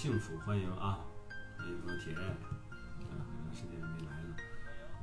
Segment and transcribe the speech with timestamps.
[0.00, 1.00] 幸福，欢迎啊！
[1.58, 2.22] 欢迎老铁，啊，
[3.00, 4.36] 很长时间没来了，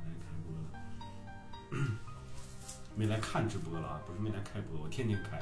[0.00, 1.86] 没来开播了，
[2.96, 5.38] 没来看直播了啊，不是没来开播，我天天开。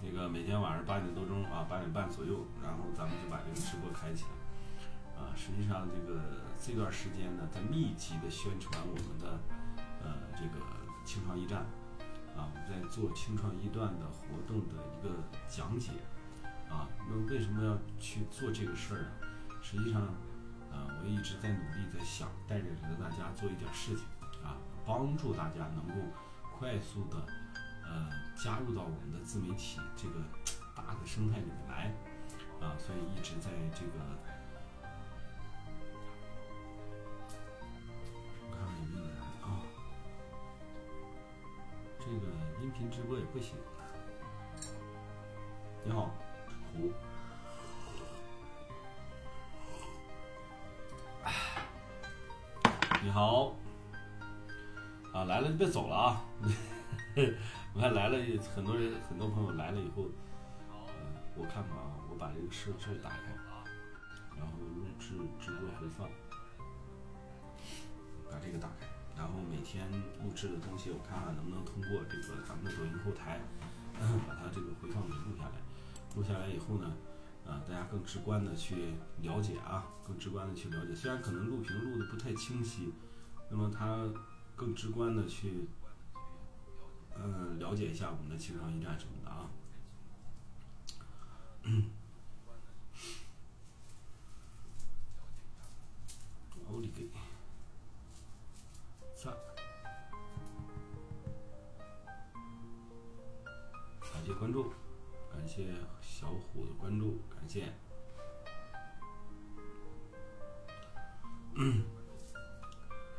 [0.00, 5.20] 那个每天晚上八点多钟啊，八点半左右，然后咱们就把这个直播开起来。
[5.20, 6.20] 啊，实际上这个
[6.64, 9.40] 这段时间呢，在密集的宣传我们的
[10.04, 10.64] 呃这个
[11.08, 11.60] 清创驿站，
[12.36, 15.08] 啊，我们在做清创驿段的活动的一个
[15.48, 15.92] 讲解。
[16.68, 19.08] 啊，那么为什么要去做这个事儿呢？
[19.62, 20.02] 实际上，
[20.70, 22.66] 啊，我一直在努力在想，带着
[23.00, 24.04] 大家做一点事情，
[24.44, 25.94] 啊，帮助大家能够
[26.58, 27.16] 快速的。
[27.88, 30.20] 呃，加入到我们的自媒体这个
[30.76, 31.90] 大的生态里面来，
[32.60, 34.04] 啊，所以一直在这个，
[42.78, 43.56] 听直播也不行。
[45.84, 46.14] 你好，
[46.72, 46.92] 胡，
[53.02, 53.56] 你好，
[55.12, 56.22] 啊，来了就别走了啊。
[57.74, 58.16] 我看来了
[58.54, 60.04] 很多人，很多朋友来了以后，
[60.68, 60.76] 呃，
[61.36, 63.16] 我看看啊，我把这个设置打开，
[64.36, 66.08] 然后录制直播回放，
[68.30, 68.86] 把这个打开，
[69.18, 69.90] 然后每天
[70.22, 73.40] 录制的东西，我看看能不能通过这个咱们的抖音后台，
[74.28, 75.58] 把它这个回放给录下来。
[76.14, 76.94] 录下来以后呢，
[77.44, 80.94] 啊，大家更直观的去了解啊，更直观的去了解。
[80.94, 82.92] 虽然可能录屏录的不太清晰，
[83.50, 84.08] 那么它
[84.54, 85.68] 更直观的去。
[87.20, 89.50] 嗯，了解一下我们的青创驿站什么的啊。
[96.70, 97.08] 奥利给，
[107.48, 107.64] 关注， 感谢。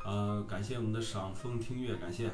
[0.04, 2.30] 呃，感谢我们的赏风听月，感谢。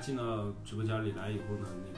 [0.00, 1.97] 进到直播间里来以后呢，那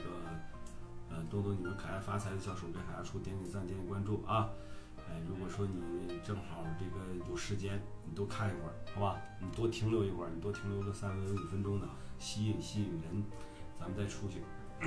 [1.31, 4.49] 动动你们可爱发财的小手给海牙叔点点赞，点点关注啊！
[4.97, 6.97] 哎，如果说你正好这个
[7.29, 9.21] 有时间，你多看一会儿，好吧？
[9.39, 11.87] 你多停留一会儿，你多停留个三分五分钟的，
[12.19, 13.23] 吸引吸引人，
[13.79, 14.43] 咱们再出去。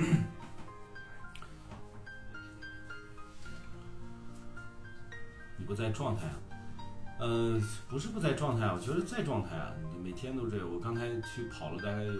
[5.57, 6.37] 你不在状态啊？
[7.21, 9.73] 呃，不是不在状态啊，我觉得在状态啊，
[10.03, 10.71] 每天都这样。
[10.71, 12.13] 我刚才去跑了大概有。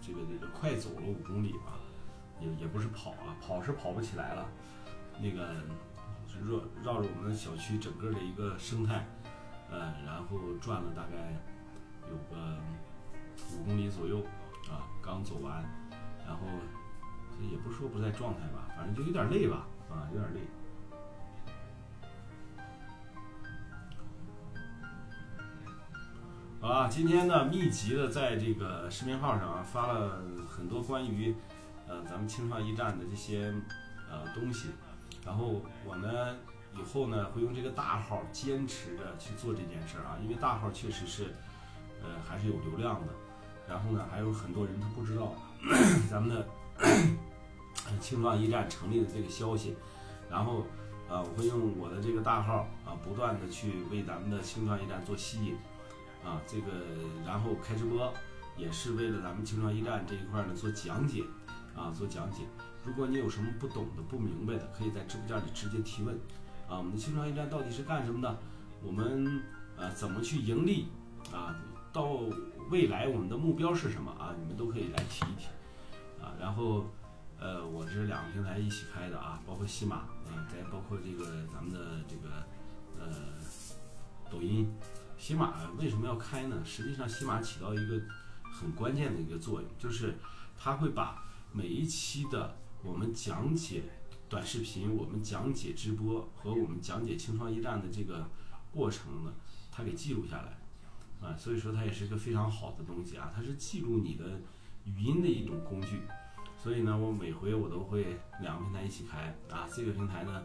[0.00, 1.78] 这个这个快走了五公里吧，
[2.40, 4.46] 也也不是跑啊，跑是跑不起来了。
[5.20, 5.54] 那个
[6.46, 9.06] 绕绕着我们小区整个的一个生态，
[9.70, 11.34] 呃，然后转了大概
[12.08, 12.58] 有个
[13.52, 14.18] 五公里左右
[14.70, 15.64] 啊，刚走完，
[16.24, 16.42] 然后
[17.40, 20.40] 也不说不在状态吧，反正就有点累吧，啊，有点累。
[26.60, 31.34] 啊，今天呢，密集的在这个视频号上发了很多关于，
[31.88, 33.52] 呃，咱们清创驿站的这些
[34.10, 34.68] 呃东西，
[35.24, 36.36] 然后我呢
[36.76, 41.34] 以后呢会用这个大号坚持着去做这件事儿啊，因为大号确实是，
[42.02, 43.12] 呃，还是有流量的，
[43.68, 45.34] 然后呢还有很多人他不知道
[46.10, 46.46] 咱们的
[48.00, 49.74] 清创驿站成立的这个消息，
[50.30, 50.60] 然后
[51.08, 55.56] 啊我会用我的这个大号啊不断的去为咱们的青创驿站做吸引。
[56.24, 56.66] 啊，这个
[57.24, 58.12] 然后开直播，
[58.56, 61.22] 也是为了咱们青创驿站这一块呢做讲解，
[61.78, 62.42] 啊做讲解。
[62.84, 66.14] 如果你有什么不懂的、不明白的，可以在直播间里直接提问。
[66.68, 68.38] 啊，我们的青创驿站到底是干什么的？
[68.82, 69.42] 我们
[69.76, 70.88] 呃怎么去盈利？
[71.32, 71.54] 啊，
[71.92, 72.20] 到
[72.70, 74.10] 未来我们的目标是什么？
[74.12, 75.46] 啊，你们都可以来提一提。
[76.22, 76.86] 啊，然后
[77.38, 82.44] 呃，我这两个平台一起开的啊，包括喜马，啊，再包括这个咱们的这个
[82.98, 83.14] 呃
[84.30, 84.68] 抖音。
[85.16, 86.56] 喜马为什么要开呢？
[86.64, 88.00] 实际上，喜马起到一个
[88.52, 90.14] 很关键的一个作用，就是
[90.56, 91.24] 它会把
[91.58, 93.82] 每一期的我们讲解
[94.28, 98.24] 短视频、我们讲解直播和我们讲解清创一站的这个
[98.70, 99.32] 过程呢，
[99.72, 100.56] 它给记录下来。
[101.20, 104.40] 啊，所以说它也是一个非常好的东西啊，它是记录你的
[104.84, 106.02] 语音的一种工具。
[106.56, 110.40] 所以呢，我每回我都会两个平台一起开啊，这个平台呢，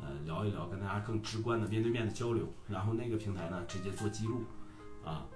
[0.00, 4.44] 呃，聊一聊，跟大家更直观的面对面的交流，然后那个平台呢，直接做记录，
[5.04, 5.26] 啊，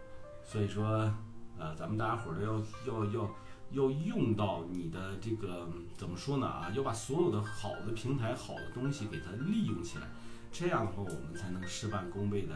[0.45, 1.13] 所以说，
[1.59, 3.35] 呃，咱们大家伙儿要要要
[3.71, 10.07] 要用到你的这个怎么说呢啊，要把所有的好的平台、好的东西给它利用起来，
[10.53, 12.55] 这样的话，我们才能事半功倍的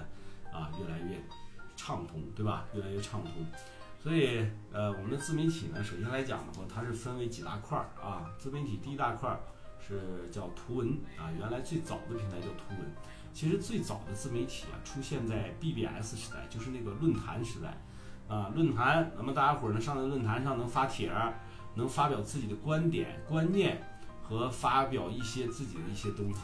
[0.52, 1.22] 啊，越来越。
[1.76, 2.66] 畅通，对吧？
[2.74, 3.32] 越来越畅通，
[4.02, 8.30] 所以呃，我们的自媒体呢，首先来讲的话，它是分为几大块儿啊。
[8.38, 9.40] 自媒体第一大块儿
[9.80, 12.92] 是叫图文啊，原来最早的平台叫图文。
[13.32, 17.80] 其实最早的自媒体啊，出现在 BBS 时代，就是那个论坛时代
[18.30, 18.50] 啊。
[18.54, 21.34] 论坛，那么大家伙儿呢，上在论坛上能发帖儿，
[21.74, 23.82] 能发表自己的观点、观念
[24.22, 26.40] 和发表一些自己的一些东西。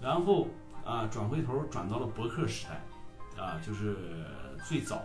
[0.00, 0.48] 然后
[0.84, 3.96] 啊，转回头转到了博客时代啊，就是。
[4.62, 5.02] 最早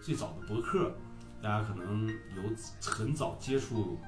[0.00, 0.90] 最早的博客，
[1.42, 2.42] 大家可能有
[2.80, 3.98] 很早接触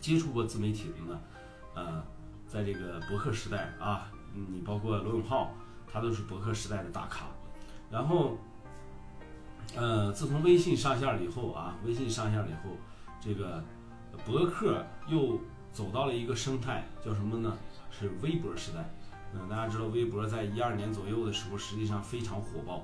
[0.00, 1.20] 接触过自媒体的呢，
[1.76, 2.04] 呃，
[2.48, 5.54] 在这个博客时代啊，你包括罗永浩，
[5.86, 7.26] 他都是博客时代的大咖。
[7.88, 8.36] 然后，
[9.76, 12.74] 呃，自从微信上线了以后啊，微信上线了以后，
[13.20, 13.62] 这个
[14.24, 15.38] 博客又
[15.72, 17.54] 走到了一个生态，叫什么呢？
[17.90, 18.88] 是微博时代。
[19.34, 22.76] 嗯，大家知道微博在一二年左右的时候，实际上非常火爆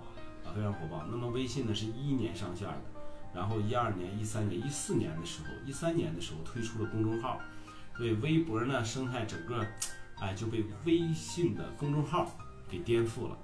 [0.44, 0.52] 啊。
[0.54, 1.02] 非常火爆。
[1.10, 2.82] 那么微信呢是一一年上线的，
[3.34, 7.40] 然后一二年、一三年、一四年的时候，一三年的时候推出了公众号，
[7.96, 9.66] 所以微博呢生态整个，
[10.20, 12.30] 哎就被微信的公众号
[12.68, 13.38] 给颠覆了。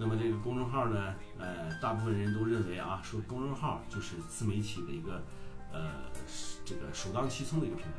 [0.00, 5.22] 那么这个公众号呢，呃，大部分人都认为啊，说公众号就是自媒体的一个，
[5.70, 5.92] 呃，
[6.64, 7.92] 这个首当其冲的一个平台。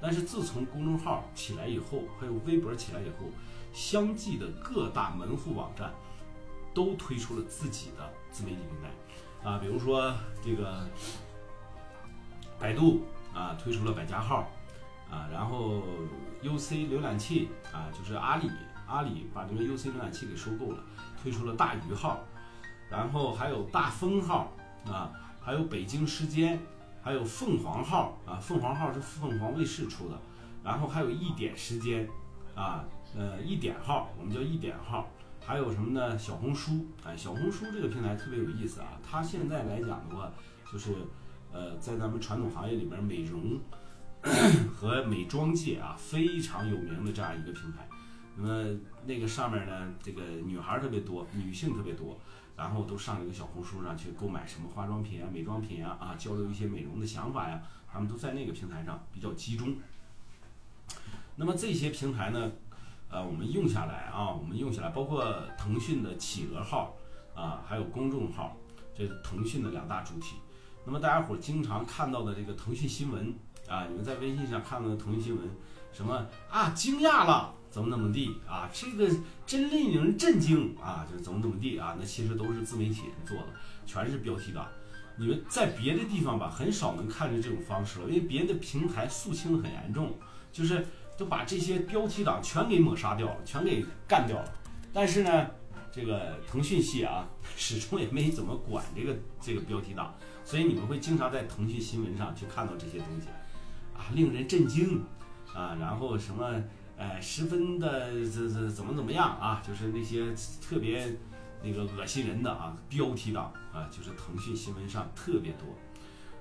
[0.00, 3.26] 但是自从公众号起来以后，还有微博起来以后，
[3.72, 5.90] 相继的各大门户网站。
[6.74, 10.86] 都推出了自己的自媒体平台，啊，比如说这个
[12.56, 13.02] 百度
[13.34, 14.48] 啊推出了百家号，
[15.10, 15.82] 啊，然后
[16.40, 18.48] UC 浏览器啊就是阿里，
[18.88, 20.82] 阿里把这个 UC 浏览器给收购了，
[21.22, 22.20] 推出了大鱼号，
[22.90, 24.52] 然后还有大风号
[24.86, 26.58] 啊，还有北京时间，
[27.02, 30.18] 还有凤凰号啊，凤凰号是凤凰卫视出的，
[30.64, 32.08] 然后还有一点时间
[32.54, 35.08] 啊，呃一点号，我们叫一点号。
[35.40, 36.18] 还有什么呢？
[36.18, 38.88] 小红书，哎，小红书这个平台特别有意思啊。
[39.02, 40.30] 它现在来讲的话，
[40.70, 40.94] 就是，
[41.50, 43.58] 呃，在咱们传统行业里面，美容
[44.76, 47.88] 和美妆界啊非常有名的这样一个平台。
[48.40, 52.16] 那么那个上面呢，这个女孩特别多，女性特别多，
[52.56, 57.60] 然后都上这个小红书上去购买什么化妆品啊、美妆品啊，啊，交流一些美容的想法呀，
[57.92, 59.74] 他们都在那个平台上比较集中。
[61.36, 62.52] 那么这些平台呢？
[63.10, 65.24] 呃，我们用下来啊，我们用下来，包括
[65.56, 66.94] 腾讯的企鹅号
[67.34, 68.54] 啊，还有公众号，
[68.94, 70.36] 这是腾讯的两大主体。
[70.84, 73.34] 那么大家伙经常看到的这个腾讯新闻
[73.66, 75.48] 啊，你们在微信上看到的腾讯新闻，
[75.90, 79.08] 什么啊，惊讶了，怎么怎么地啊，这个
[79.46, 83.46] 真令人震惊啊，就是怎么怎么地啊，那其实都是自媒体人做的，
[83.86, 84.66] 全是标题党。
[85.16, 90.16] 你们在别的地方吧，很少能看见这种方式了，因为别的平台肃清很严重，
[90.52, 90.86] 就是。
[91.18, 94.54] 都把这些标题党全给抹杀掉了，全给干掉了。
[94.92, 95.48] 但是呢，
[95.90, 103.26] 这个腾讯系啊， 始终也没怎么管这个这个标题党，所以你们会经常在腾讯新闻上去看到这些东西，
[103.96, 105.02] 啊，令人震惊
[105.52, 106.62] 啊，然后什么，
[106.98, 111.16] 呃，十分的这这怎么怎么样啊，就是那些特别
[111.62, 115.68] 那个恶心人的啊标题党啊，就是腾讯新闻上特别多，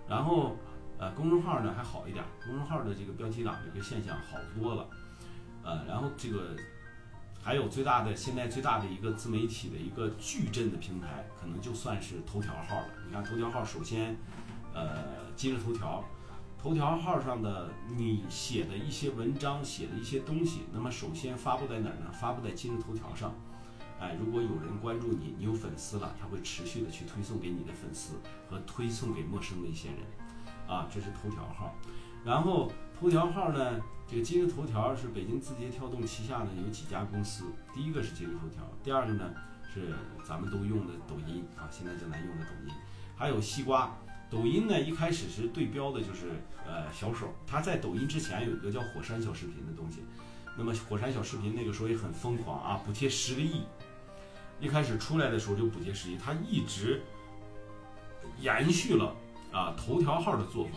[0.09, 0.57] 然后。
[0.99, 4.89] 呃，公众号呢还好一点，公众号的这个标题党这个现象好多了，
[5.61, 6.55] 呃，然后这个
[7.39, 12.87] 还有最大的现在最大的一个自媒体的一个矩阵的平台，可能就算是头条号了。
[13.05, 14.17] 你看头条号，首先，
[14.73, 15.03] 呃，
[15.35, 16.03] 今日头条，
[16.67, 22.11] 头条号上的你写的一些文章，写的一些东西，那么首先发布在哪儿呢？
[22.11, 23.33] 发布在今日头条上，
[24.01, 28.15] 哎，如果有人关注你，你有粉丝了，他会持续的去推送给你的粉丝
[28.49, 29.99] 和推送给陌生的一些人。
[30.67, 31.73] 啊，这是头条号，
[32.25, 32.69] 然后
[32.99, 39.33] 头条号呢，这个今日头条是北京字节跳动旗下呢有几家公司，第一个是今日头条，第二个呢
[39.73, 42.73] 是咱们都用的抖音啊，现在正在用的抖音，
[43.15, 43.97] 还有西瓜。
[44.29, 46.27] 抖音呢一开始是对标的就是
[46.65, 50.03] 呃小手，他在抖音之前有一个叫火山小视频的东西，
[50.57, 53.63] 那么火山小视频那个时候也很疯狂啊，补贴十个亿，
[54.59, 57.01] 一开始出来的时候就补贴十亿，他一直
[58.39, 59.15] 延续了。
[59.49, 60.73] 啊头条号的作风。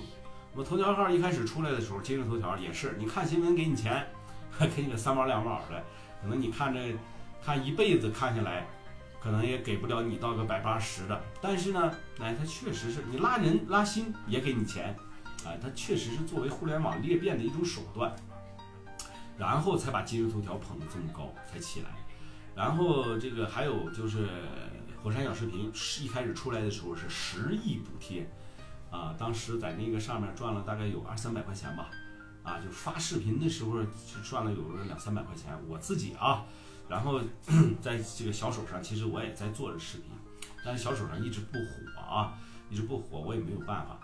[0.53, 4.07] 那么头条号一开始出来的时候，今日头条也是，你看新闻给你钱，
[4.51, 5.85] 还给你个三毛两毛的，
[6.23, 6.95] 可能你看这
[7.45, 8.67] 看一辈子看下来，
[9.23, 11.21] 可能也给不了你到个百八十的。
[11.41, 14.97] 但是呢，哎，它确实是你拉人拉新也给你钱，
[15.45, 18.15] 哎，它确实是作为互联网裂变的一种手段，
[19.39, 21.91] 然后才把今日头条捧得这么高才起来。
[22.55, 24.29] 然后这个还有就是
[25.03, 28.29] 火山小视频是一开始出来的时候是十亿补贴。
[28.91, 31.91] 啊，当时在那个上面赚了大概有二三百块钱吧，
[32.43, 34.59] 啊，就发视频的时候就赚了有
[34.89, 35.57] 两三百块钱。
[35.69, 36.45] 我自己啊，
[36.91, 37.21] 然后
[37.81, 40.11] 在这个小手上，其实我也在做着视频，
[40.65, 42.37] 但是小手上一直不火啊，
[42.69, 44.01] 一直不火，我也没有办法。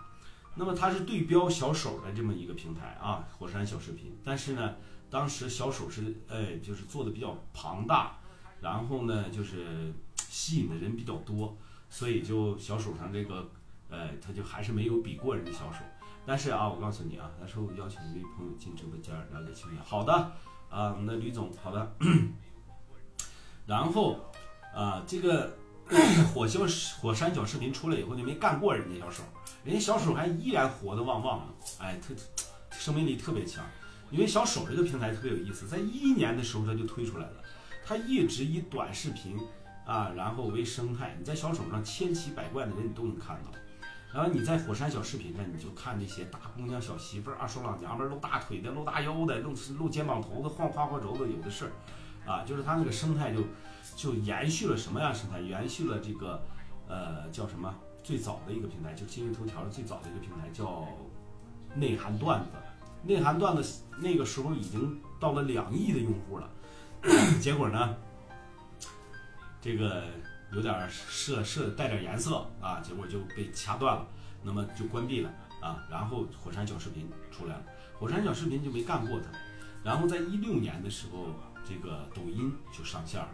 [0.55, 4.17] 那么它是对标小手的这么一个平台啊，火山小视频。
[4.23, 4.75] 但是呢，
[5.09, 8.17] 当时小手是哎，就是做的比较庞大，
[8.61, 9.93] 然后呢，就是
[10.29, 11.55] 吸引的人比较多，
[11.89, 13.51] 所以就小手上这个。
[13.89, 15.79] 呃，他就还是没有比过人家小手，
[16.25, 19.81] 但是啊，我告诉你啊，那时候邀请一位朋友进直播间了解情况。
[19.85, 20.13] 好的，
[20.69, 21.95] 啊，那吕总，好的。
[23.67, 24.17] 然后
[24.73, 25.53] 啊，这个
[26.33, 26.65] 火星
[27.01, 29.23] 火山小视频出来以后就没干过人家小手，
[29.63, 32.13] 人家小手还依然活得旺旺的，哎，特
[32.71, 33.63] 生命力特别强。
[34.09, 37.43] 因为小手这个平台特别有意思，在一一年的时候它就推出来了，
[37.85, 39.37] 它一直以短视频
[39.85, 43.51] 啊，然后为生态，你在小手上千奇百怪的人你都能看到。
[44.13, 51.69] 然后你在火山小视频上，你就看那些大姑娘、小媳妇、二手老娘们露大腿的、露大腰的、露露肩膀头子、晃花花轴的，有的是，
[52.27, 53.41] 啊，就是它那个生态就
[53.95, 55.39] 就延续了什么样生态？
[55.39, 56.43] 延续了这个
[56.87, 57.73] 呃叫什么？
[58.03, 60.87] 最早的一个平台，就今日头条的最早的一个平台叫
[61.73, 62.49] 内涵段子。
[63.03, 66.49] 内涵段子那个时候已经到了两亿的用户了，
[67.41, 67.95] 结果呢，
[69.61, 70.03] 这个。
[70.53, 74.07] 有点设设带点颜色啊，结果就被掐断了，
[74.41, 75.29] 那么就关闭了
[75.61, 75.83] 啊。
[75.91, 77.61] 然后火山小视频出来了，
[77.99, 79.25] 火山小视频就没干过它。
[79.83, 81.25] 然后在一六年的时候，
[81.63, 83.29] 这个抖音就上线了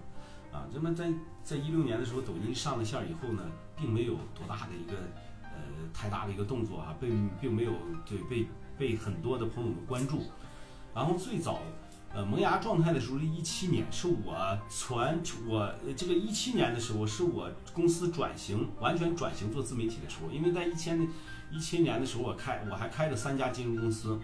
[0.51, 0.65] 啊。
[0.73, 1.11] 那么在
[1.43, 3.43] 在一六年的时候，抖音上了线以后呢，
[3.75, 4.97] 并没有多大的一个
[5.41, 5.59] 呃
[5.93, 7.73] 太大的一个动作啊，并并没有
[8.05, 10.23] 对被被很多的朋友们关注。
[10.93, 11.59] 然后最早。
[12.15, 20.29] 呃，萌芽状态的时候是一七年，是我传我这个一七年的时候，是我公司转型完全转型做自媒体的时候。
[20.29, 21.07] 因为在一千
[21.51, 24.19] 一七年的时候，我开我还开了三家金融公司，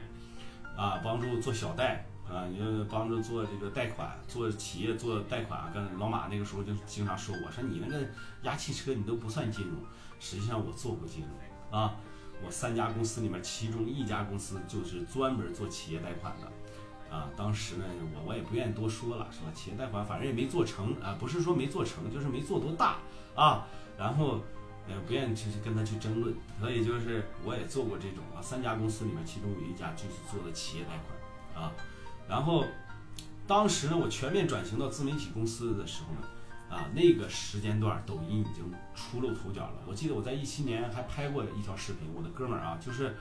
[0.78, 5.72] 啊，帮助做小贷啊，你就帮助做这个贷款，做企业做贷款。
[5.74, 8.08] 跟老马那个时候就经常说我说你那个
[8.44, 9.76] 压汽车你都不算金融，
[10.20, 11.96] 实际上我做过金融啊，
[12.46, 16.48] 我三家公司里面其中一家公司就是专门做企业贷款的。
[17.10, 19.52] 啊，当时呢，我我也不愿意多说了，是吧？
[19.56, 23.00] 企业贷款反正也没做成啊，不是说没做成，就是没做多大
[23.34, 23.66] 啊。
[23.98, 24.40] 然后，
[24.88, 26.36] 呃，不愿意去跟他去争论。
[26.60, 31.74] 所以就是我也做过这种啊，三家公司里面，其中有一家就是做的企业贷款啊。
[32.30, 32.64] 然后，
[33.48, 36.28] 当时呢，我全面转型到自媒体公司的时候呢，
[36.70, 39.82] 啊，那个时间段抖音已经出露头角了。
[39.88, 43.18] 我记得我在一七年还拍过一条视频，我的哥们儿啊，就是，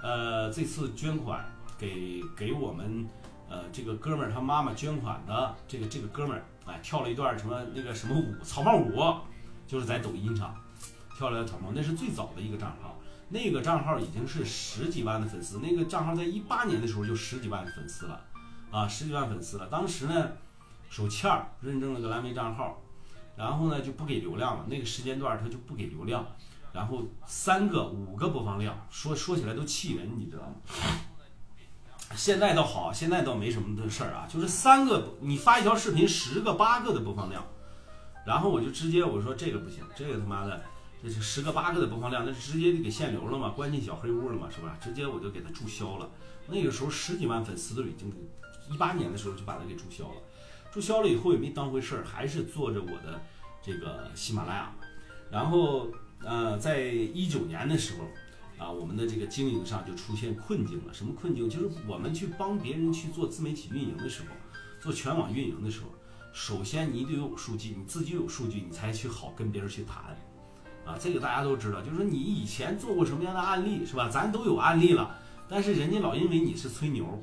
[0.00, 1.44] 呃，这次捐款
[1.78, 3.06] 给给我们。
[3.48, 9.14] 呃，这个哥们儿他妈妈捐款的，这个这个哥们儿哎，跳了一段什么那个什么舞，草帽舞，
[9.68, 10.52] 就是在抖音上
[11.16, 12.98] 跳了草帽，那是最早的一个账号，
[13.28, 18.20] 那个账号已经是十几万的粉丝，那个账号在一八年的时候就十几万粉丝了，
[18.76, 19.66] 啊，十几万粉丝了。
[19.68, 20.32] 当时呢，
[20.90, 22.82] 手欠儿认证了个蓝莓账号，
[23.34, 26.26] 然后呢就不给流量了，那个时间段他就不给流量，
[26.74, 30.56] 然后三个五个播放量，说说起来都气人，你知道吗？
[32.14, 37.42] 现在倒好，现在倒没什么的事儿啊，就是三个你发一条视频，十个八个的播放量，
[38.26, 40.62] 然后我就直接我说这个不行，这个他妈的
[41.02, 44.76] 这是十个八个的播放量，那是直接就给限流了嘛，关进小黑屋了嘛，是吧？
[44.78, 46.10] 直接我就给他注销了。
[46.48, 48.12] 那个时候十几万粉丝都已经，
[48.70, 50.16] 一八年的时候就把它给注销了，
[50.70, 53.20] 注销了以后也没当回事儿，还是做着我的
[53.62, 54.74] 这个喜马拉雅，
[55.30, 55.88] 然后
[56.22, 58.04] 呃，在一九年的时候。
[58.58, 60.94] 啊，我们的这个经营上就出现困境了。
[60.94, 61.46] 什么困境？
[61.46, 64.28] 就是我们去帮别人去做自媒体运营的时候，
[64.80, 65.88] 做全网运营的时候，
[66.32, 70.16] 首先你得有数据，你自己有数据，你才去好跟别人去谈。
[70.86, 74.08] 啊，这个大家都知道，就是说你以前做过什么样的案例，是吧？
[74.08, 75.14] 咱都有案例了，
[75.46, 77.22] 但是人家老因为你是吹牛，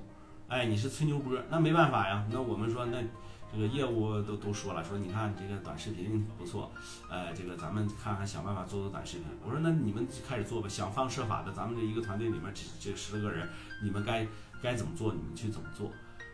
[0.54, 2.24] 哎，你是吹牛波，那没办法呀。
[2.32, 3.04] 那我们说那。
[3.56, 6.72] 这个业务都都说了，说你看这个短视频不错，
[7.08, 9.28] 呃，这个咱们看看想办法做做短视频。
[9.46, 13.48] 我说那你们开始做吧，想方设法的，咱们这一个团队里面这这十多个人，
[13.84, 14.26] 你们该
[14.60, 15.92] 该怎么做，你们去怎么做，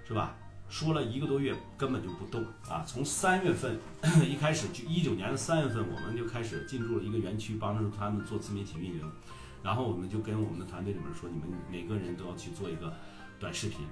[0.07, 0.33] 是吧？
[0.69, 2.85] 说了一个多月根本就不动啊！
[2.87, 3.77] 从三月份
[4.25, 9.11] 一开始，就一九年的三月份，我们就开始进驻了一个园区，帮助他们做自媒体运营。
[9.61, 12.93] 然后我们就跟我们的团队里面说，你们每个人都要去做一个
[13.41, 13.85] 短视频，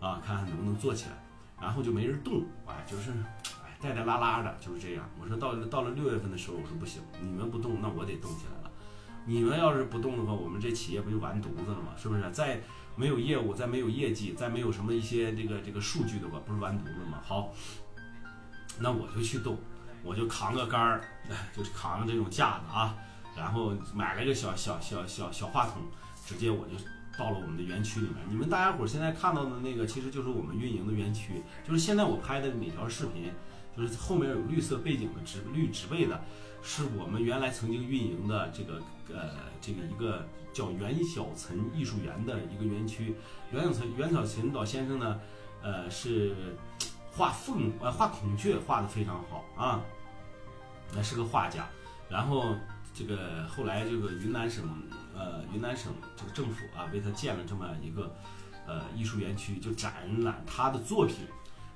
[0.00, 1.12] 啊，看看能不能做起来。
[1.60, 3.10] 然后就没人动，哎，就是
[3.62, 5.04] 哎带带拉拉的，就是这样。
[5.20, 8.70] 我说到了到了六月份的时候，我说不行，你们不动，那我得动起来了。
[9.26, 11.92] 你们要是不动的话，我们这企业不就完犊子了吗？
[11.98, 12.30] 是不是？
[12.30, 12.58] 再
[12.96, 17.18] 没有业务，再没有业绩，再没有什么一些这个这个数据的话，不是完犊子吗？
[17.22, 17.52] 好，
[18.78, 19.58] 那我就去动，
[20.02, 21.04] 我就扛个杆儿，
[21.54, 22.96] 就是扛着这种架子啊，
[23.36, 25.82] 然后买了个小小小小小话筒，
[26.24, 26.72] 直接我就
[27.20, 28.16] 到了我们的园区里面。
[28.30, 33.30] 你们大家伙现在看到的那个，其实就是我们运营的园区，就是现在我拍的每条视频，
[33.76, 36.18] 就是后面有绿色背景的植绿植被的，
[36.62, 38.80] 是我们原来曾经运营的这个
[39.12, 43.14] 呃这个一个叫袁小岑艺术园的一个园区。
[43.52, 45.20] 袁小岑袁小岑老先生呢，
[45.62, 46.56] 呃是
[47.12, 49.82] 画凤呃画孔雀画的非常好啊，
[50.94, 51.68] 那是个画家。
[52.08, 52.56] 然后
[52.94, 54.64] 这个后来这个云南省
[55.20, 58.16] 呃云南省这个政府啊为他建了这么一个
[58.66, 59.92] 呃艺术园区，就展
[60.24, 61.16] 览他的作品，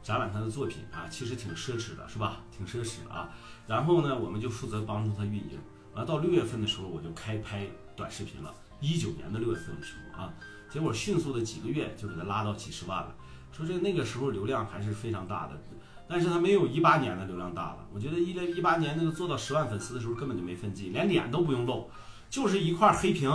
[0.02, 2.40] 展览他的作品啊，其实挺奢侈的，是吧？
[2.56, 3.28] 挺奢侈的啊。
[3.66, 5.58] 然后呢，我们就负责帮助他运营。
[5.94, 8.52] 完到六月份的时候，我就开拍短视频了。
[8.80, 10.34] 一九年的六月份的时候啊，
[10.68, 13.14] 结果迅速的几个月就给他拉到几十万了。
[13.52, 15.52] 说这那个时候流量还是非常大的，
[16.08, 17.86] 但是他没有一八年的流量大了。
[17.94, 21.88] 我觉得一一八年那个做到十万粉丝的时候根本就没分级，连脸都不用露，
[22.28, 23.30] 就是一块黑屏，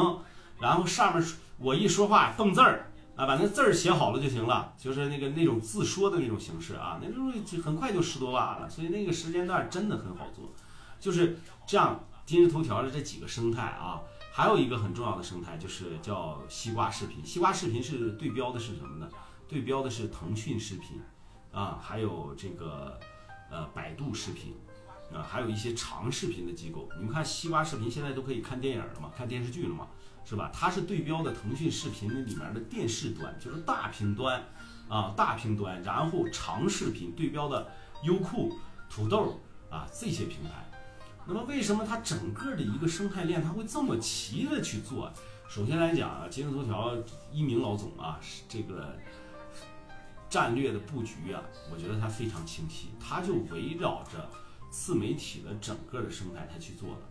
[0.59, 1.27] 然后上面
[1.57, 8.69] 我一说话蹦字儿啊，把那字儿写好了就行了，就是那个那种自说的那种形式啊，那时候就很快就十多万了。
[8.69, 10.51] 所以那个时间段真的很好做，
[10.99, 12.03] 就是这样。
[12.25, 13.99] 今日头条的这几个生态啊，
[14.31, 17.25] 还有一个很重要的生态就是叫西瓜视频。
[17.25, 19.09] 西瓜视频是对标的是什么呢？
[19.47, 21.01] 对标的是腾讯视频，
[21.51, 22.99] 啊，还有这个
[23.49, 24.55] 呃百度视频，
[25.13, 26.87] 啊，还有一些长视频的机构。
[26.97, 29.87] 你们看西瓜视频现在都可以看电影了嘛，看电视剧了嘛，
[30.23, 30.51] 是吧？
[30.53, 34.43] 它是对标的腾讯视频里面的电视端，就是大屏端，
[34.87, 37.67] 啊，大屏端，然后长视频对标的
[38.03, 38.55] 优酷、
[38.89, 40.69] 土豆啊这些平台。
[41.25, 45.11] 那么为什么它整个的一个生态链它会这么齐的去做？
[45.47, 46.95] 首先来讲啊，今日头条
[47.31, 48.95] 一鸣老总啊，这个。
[50.29, 51.41] 战略的布局啊，
[51.73, 54.29] 我觉得它非常清晰，它就围绕着
[54.69, 57.01] 自媒体的整个的生态它去做的，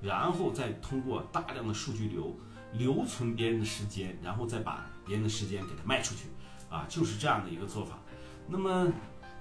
[0.00, 2.36] 然后再通过大量的数据流
[2.72, 6.28] 留存别人的时间，然后再把别人的时间给它卖出去，
[6.68, 7.98] 啊，就是这样的一个做法。
[8.46, 8.92] 那么，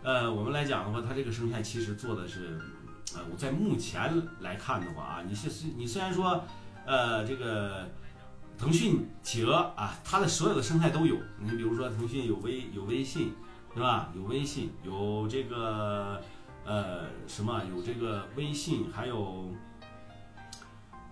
[0.04, 2.60] 呃，我们来讲的话，它这个生态其实做的是，
[3.16, 6.44] 呃，我在目前来看的话啊，你是你虽然说，
[6.86, 7.88] 呃，这个。
[8.60, 11.16] 腾讯企鹅啊，它的所有的生态都有。
[11.40, 13.32] 你比如说，腾讯有微有微信，
[13.72, 14.12] 是吧？
[14.16, 16.20] 有微信，有这个
[16.68, 17.64] 呃什么？
[17.74, 19.52] 有这个微信，还有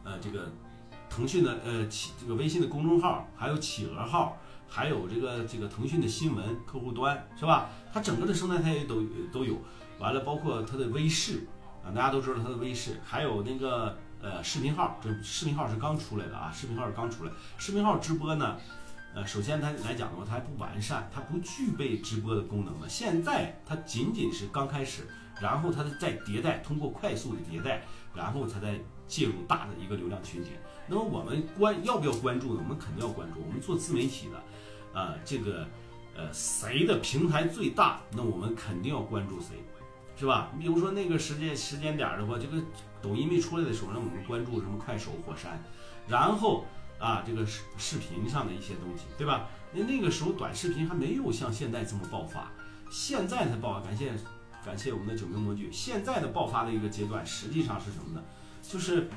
[0.03, 0.51] 呃这个
[1.09, 4.37] 腾讯的呃企这个微信的公众号，还有企鹅号，
[4.69, 7.69] 还有这个这个腾讯的新闻客户端，是吧？
[7.91, 9.01] 它整个的生态它也都
[9.33, 9.57] 都有。
[9.97, 11.47] 完了，包括它的微视
[11.83, 13.97] 啊，大家都知道它的微视，还有那个。
[14.21, 17.31] 呃，视频号这视频号是刚出来的啊，视频号是刚出来。
[17.59, 18.57] 视频号直播呢，
[19.13, 22.89] 呃，首先它来讲的话，它还不完善，它不具备直播的功能呢。
[22.89, 25.07] 现在它仅仅是刚开始，
[25.41, 30.51] 然后它在迭代，通过快速的迭代，然后它在介入大的一个流量群体。
[30.87, 32.61] 那么我们关要不要关注呢？
[32.63, 33.39] 我们肯定要关注。
[33.45, 35.67] 我们做自媒体的，啊，这个
[36.15, 39.63] 呃谁的平台最大，那我们肯定要关注谁。
[40.17, 40.49] 是吧？
[40.53, 42.63] 你比如说那个时间时间点的话，这个
[43.01, 45.61] 抖音没出来的时候，让我们关注什么快手、火山，
[46.07, 46.63] 然后
[46.97, 49.49] 啊，这个视视频上的一些东西，对吧？
[49.73, 52.49] 那那个时候短视频还没有像现在这么爆发，
[52.89, 53.81] 现在才爆发。
[53.81, 54.13] 感谢
[54.65, 55.69] 感谢我们的九名模具。
[55.71, 58.23] 现在的爆发的一个阶段，实际上是什么呢？
[58.63, 59.07] 就是，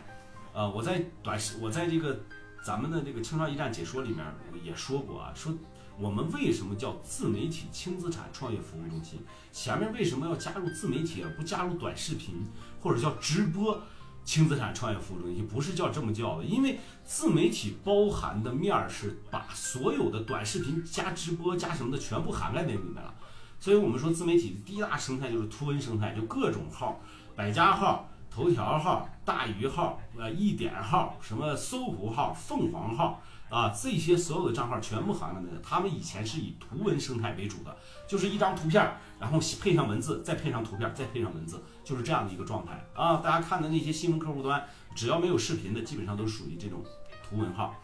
[0.53, 2.21] 呃，我在短视，我在这个
[2.63, 4.25] 咱们的这个青创驿站解说里面
[4.63, 5.55] 也说过啊，说。
[6.01, 9.19] 我们为什么叫自媒体轻资产创业服务中心？
[9.51, 12.47] 前面为什么要加入自媒体而不加入短视频
[12.81, 13.83] 或者叫直播
[14.25, 15.49] 轻资产创业服务中心？
[15.49, 23.13] 不是叫这么叫的，因为自媒体包含的面儿是把所有的短视频加直播加什么的全部涵盖在里面了。
[23.61, 27.01] 所以我们说自媒体的第一大生态就是图文生态，就各种号，
[27.35, 33.23] 百家号、头条号、大鱼号、呃一点号、什么搜狐号、凤凰号。
[33.51, 37.75] 啊，这些所有的账号全部涵盖在他们以前是以图文生态为主的，
[38.07, 38.87] 就是一张图片，
[39.19, 43.17] 然后配上文字，再配上图片，再配上文字，就是这样的一个状态啊。
[43.17, 44.63] 大家看的那些新闻客户端，
[44.95, 46.85] 只要没有视频的，基本上都属于这种
[47.27, 47.75] 图文号。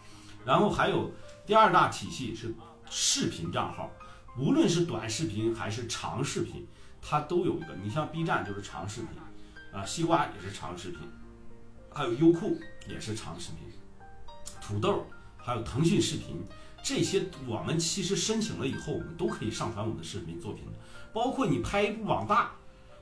[0.45, 1.11] 然后还有
[1.47, 2.55] 第二大体系是
[2.91, 3.91] 视频账号，
[4.37, 6.67] 无论是短视频还是长视频，
[7.01, 7.75] 它都有一个。
[7.83, 9.11] 你像 B 站就是长视频，
[9.73, 10.99] 啊，西瓜也是长视频，
[11.93, 13.69] 还有优酷也是长视频。
[14.61, 16.43] 土豆，还有腾讯视频，
[16.83, 20.73] 这些我们其实申请了以后，我们都可以上传我们的视频作品的。
[21.13, 22.51] 包括你拍一部网大，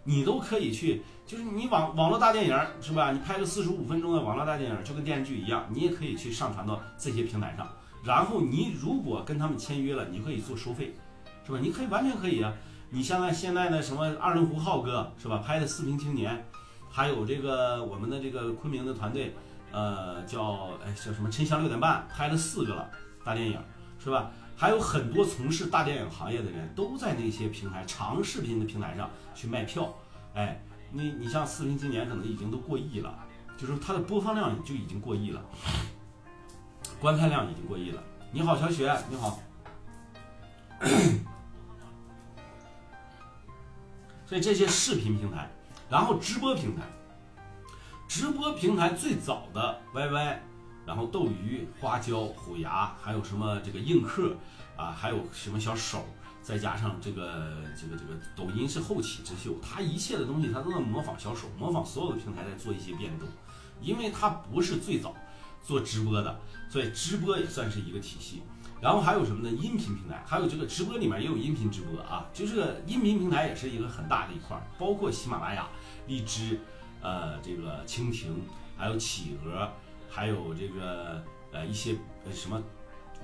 [0.04, 3.10] 你都可以去，就是你网网络大电影是吧？
[3.12, 7.66] 你拍个四十五分钟的网络大电影，就跟电视剧一样，你也可以去上传到这些平台上。
[8.04, 10.92] 然后你如果跟他们签约了，你可以做收费，
[11.44, 11.58] 是吧？
[11.60, 12.52] 你可以完全可以啊。
[12.90, 15.38] 你像那现在的什么二龙湖浩哥是吧？
[15.38, 16.36] 拍的《四平青年》，
[16.90, 19.34] 还有这个我们的这个昆明的团队，
[19.70, 22.90] 呃，叫哎叫什么陈翔六点半拍了四个了
[23.24, 23.58] 大电影，
[23.98, 24.30] 是吧？
[24.54, 29.92] 还有很多从事大电影行业的人都在那些平台长视频的平台上去卖票，
[30.34, 33.18] 哎，你你像《四平青年》可能已经都过亿了，
[33.56, 35.42] 就是它的播放量就已经过亿了，
[37.00, 38.02] 观看量已经过亿了。
[38.30, 39.40] 你好，小雪，你好。
[44.32, 45.46] 所以这些视频平台，
[45.90, 46.80] 然后直播平台，
[48.08, 50.38] 直播平台最早的 YY，
[50.86, 54.34] 然后斗鱼、花椒、虎牙，还有什么这个映客
[54.74, 56.06] 啊，还有什么小手，
[56.40, 63.28] 再加上这个这个这个抖音是后起之秀，它一切的东西它都在模仿小手，模仿所有的平台在做一些变动，
[63.82, 65.14] 因为它不是最早
[65.62, 66.40] 做直播的，
[66.70, 68.42] 所以直播也算是一个体系。
[68.82, 69.56] 然后还有什么呢？
[69.56, 75.68] 音频平台，还有这个直播里面也有音频直播啊，就这个音频平台也是一个很大的一块，包括喜马拉雅、
[76.08, 76.58] 荔枝，
[77.00, 78.34] 呃，这个蜻蜓，
[78.76, 79.70] 还有企鹅，
[80.10, 82.60] 还有这个呃一些呃什么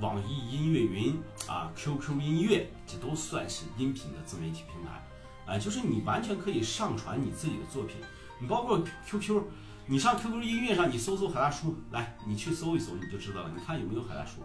[0.01, 7.97] 网易音乐云啊、QQ 音乐，这都算是音频的自媒体平台，啊，就是你完全可以上传你自己的作品，
[8.41, 9.43] 你包括 QQ，
[9.87, 14.41] 你上 QQ 音乐上你搜搜海大叔，来，你去搜一搜你就知道了，你看有没有海大叔。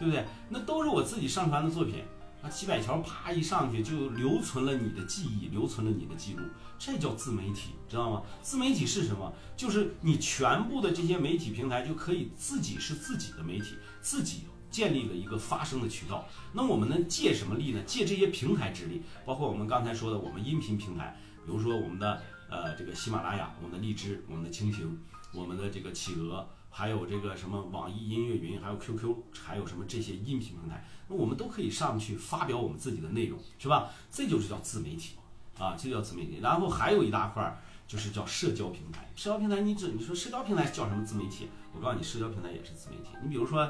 [0.00, 0.24] 对不对？
[0.48, 2.02] 那都是我自己上传的作品
[2.42, 6.42] 啊，几百条啪一上去就留存了你的记忆，留存了你的记录，
[6.78, 8.22] 这叫自媒体，知道吗？
[8.40, 9.30] 自媒体是什么？
[9.54, 16.26] 就是你全部的这些媒体平台就可以自己是自己的媒体，自己建立了一个发声的渠道。
[16.54, 17.82] 那我们能借什么力呢？
[17.86, 24.98] 借这些平台之力，包括我们刚才说的我们音频平台，比如说我们的呃这个喜马拉雅，我们的荔枝，我们的蜻蜓，
[25.34, 26.48] 我们的这个企鹅。
[26.70, 33.90] 还有这个什么网易音乐云，还有 QQ，还有什么这些音频平台，那我们都可以上去发表我们自己的内容，是吧？
[34.10, 35.16] 这就是叫自媒体
[35.58, 36.38] 啊，这叫自媒体。
[36.40, 39.10] 然后还有一大块儿就是叫社交平台。
[39.16, 41.48] 社交平台，你指你说社交平台叫什么自媒体？
[41.74, 43.10] 我告诉你，社交平台也是自媒体。
[43.22, 43.68] 你比如说，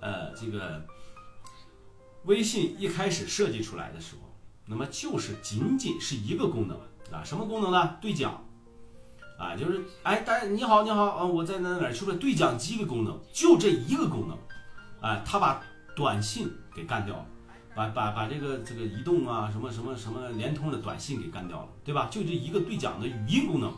[0.00, 0.84] 呃，这个
[2.24, 4.28] 微信一开始设计出来的时候，
[4.66, 6.76] 那么就是仅仅是一个功能
[7.12, 7.96] 啊，什么功能呢？
[8.00, 8.44] 对讲。
[9.40, 13.18] 啊，就是哎，大家你好，你好，啊，我在哪哪，是不是对讲机的功能？
[13.32, 14.36] 就这一个功能，
[15.00, 15.62] 哎，他把
[15.96, 17.26] 短信给干掉了，
[17.74, 22.06] 把把把这个这个移动啊，什么什么什么联通的短信给干掉了，对吧？
[22.10, 23.72] 就这一个对讲的语音功能，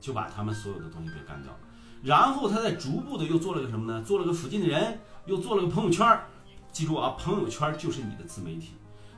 [0.00, 1.58] 就把他们所有的东西给干掉了。
[2.02, 4.02] 然后他在逐步的又做了个什么呢？
[4.02, 6.20] 做了个附近的人，又做了个朋友圈
[6.72, 8.72] 记住啊，朋友圈就是你的自媒体。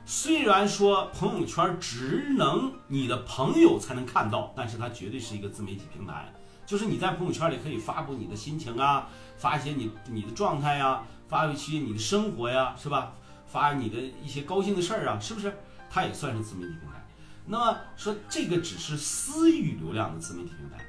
[0.09, 6.31] 虽然说朋友圈只能你的朋友才能看到，但是它绝对是一个自媒体平台。
[6.65, 13.15] 就是你在朋友圈里可以发布你的心情啊，发一些你你的状态呀，发一些你的生活呀，是吧？
[13.47, 15.53] 发你的一些高兴的事儿啊，是不是？
[15.89, 17.05] 它也算是自媒体平台。
[17.45, 20.85] 那么说这个只是私域流量的自媒体平台。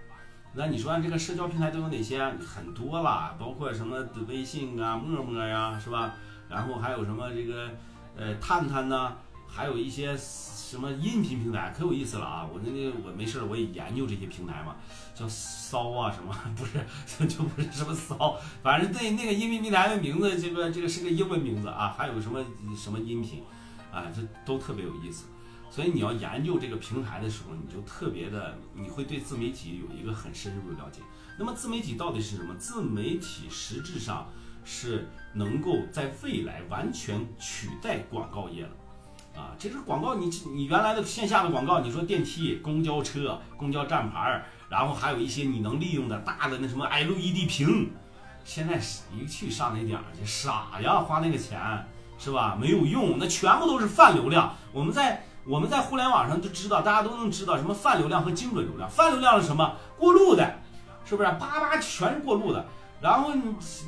[0.55, 2.25] 那你说这个社交平台都有哪些？
[2.39, 6.15] 很多啦，包括什么微信啊、陌陌呀，是吧？
[6.49, 7.69] 然后还有什么这个？
[8.19, 12.47] 呃，探探呢，还有一些什么音频平台，可有意思了啊！
[12.53, 14.75] 我那个我没事我也研究这些平台嘛，
[15.15, 16.85] 叫骚啊什么， 不是
[17.29, 22.45] 就不是什么骚，反正对那个音频平台的名字，这个这个是个英文名字啊，还有什么
[22.77, 23.45] 什么音频，
[23.93, 25.27] 啊，这都特别有意思。
[25.71, 31.01] 所以你要研究这个平台的时候，你就特别的，你会对自媒体有一个很深入的了解。
[31.39, 32.53] 那么自媒体到底是什么？
[32.57, 34.27] 自媒体实质上。
[34.71, 47.91] 是能够在未来完全取代广告业了，啊，这是广告，你你原来的线下的广告，你说电梯、公交车、公交站牌，然后还有一些你能利用的大的那什么 LED 屏，
[48.45, 50.23] 现在谁去上那点儿去？
[50.27, 51.59] 傻呀，花那个钱
[52.19, 52.55] 是吧？
[52.61, 54.55] 没有用，那全部都是泛流量。
[54.71, 58.91] 我们在我们在互联网上就知道，大家都能知道什么泛流量和精准流量。
[58.91, 59.77] 泛流量是什么？
[59.97, 60.59] 过路的，
[61.07, 61.29] 是不是？
[61.41, 62.67] 叭叭全是过路的。
[63.01, 63.33] 然后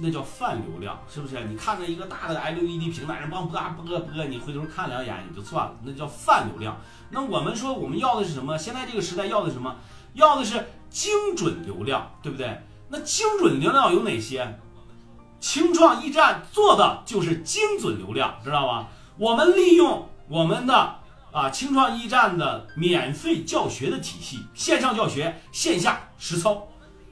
[0.01, 1.42] 那叫泛流量，是不是？
[1.46, 6.81] 你看着一个大的 LED 屏在，那人帮播播播，你回头看两眼也就算了，那叫泛流量。
[7.11, 8.57] 那我们说我们要的是什么？
[8.57, 9.75] 现在这个时代要的什么？
[10.14, 12.62] 要的是精准流量，对不对？
[12.88, 14.59] 那精准流量有哪些？
[15.40, 18.88] 青创驿站做的就是精准流量，知道吧？
[19.16, 21.01] 我们利用我们的
[21.33, 26.68] 啊青创驿站的免费教学的体系，线上教学，线下实操，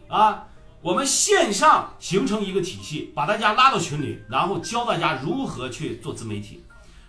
[0.08, 0.44] 啊。
[0.80, 6.62] 我们线上形成一个体系，把大家拉到群里，然后教大家如何去做自媒体。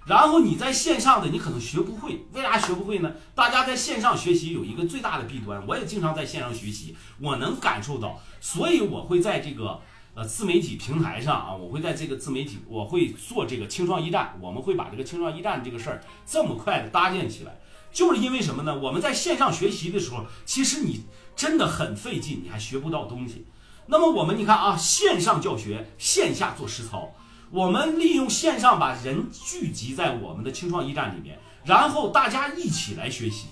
[0.08, 3.14] 然后你在线上的你可能学不会，为啥学不会呢？
[3.36, 9.80] 大家在线上学习有一个最大的弊端，我也经常在线上学习，我能感受到，所以我会在这个
[10.16, 17.60] 呃自媒体平台上啊，我会在这个自媒体，我会做这个青创驿站，我们会把这个青创驿站这个事儿这么快的搭建起来，
[17.92, 18.76] 就是因为什么呢？
[18.80, 21.04] 我们在线上学习的时候，其实你
[21.36, 23.46] 真的很费劲，你还学不到东西。
[23.92, 27.12] 那么我们你看啊，线上教学，线下做实操。
[27.50, 33.48] 我们利用线上把人聚集在我们的青创驿站里面，然后大家一起来学习，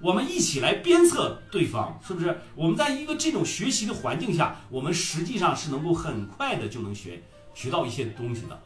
[0.00, 2.36] 我们一起来鞭策对方，是不是？
[2.56, 7.22] 我们在一个这种学习的环境下，我们实际上是能够很快的就能学
[7.54, 8.60] 学到一些东西的，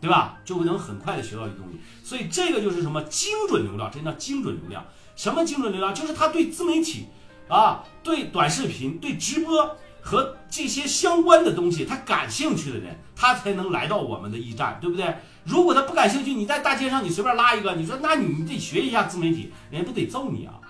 [0.00, 0.40] 对吧？
[0.44, 1.78] 就能很快的学到一些东西。
[2.02, 4.84] 所以这个就是什么精准流量，这叫精准流量。
[5.14, 5.94] 什么精准流量？
[5.94, 7.06] 就是他对自媒体
[7.48, 9.76] 啊，对短视频，对直播。
[10.06, 15.12] 和这些相关的东西，他感兴趣的人，他才能来到我们的驿站，对不对？
[15.44, 20.60] 如果他不感兴趣，你在大街上你随便拉一个，你说那你得学一下自媒体，人家不得揍你啊？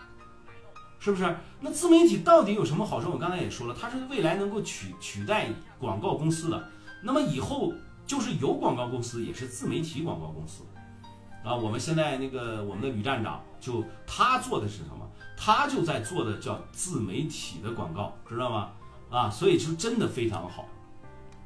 [0.99, 1.37] 是不是？
[1.61, 3.11] 那自媒体到底有什么好处？
[3.11, 6.71] 我刚才也说了，它是未来能够取取代广告公司的。
[7.03, 7.75] 那么以后
[8.07, 10.65] 就是有广告公司，也是自媒体广告公司
[11.45, 11.55] 啊。
[11.55, 15.07] 我们现在那个我们的吕站长就他做的是什么？
[15.37, 18.71] 他就在做的叫自媒体的广告，知道吗？
[19.11, 20.67] 啊，所以就真的非常好，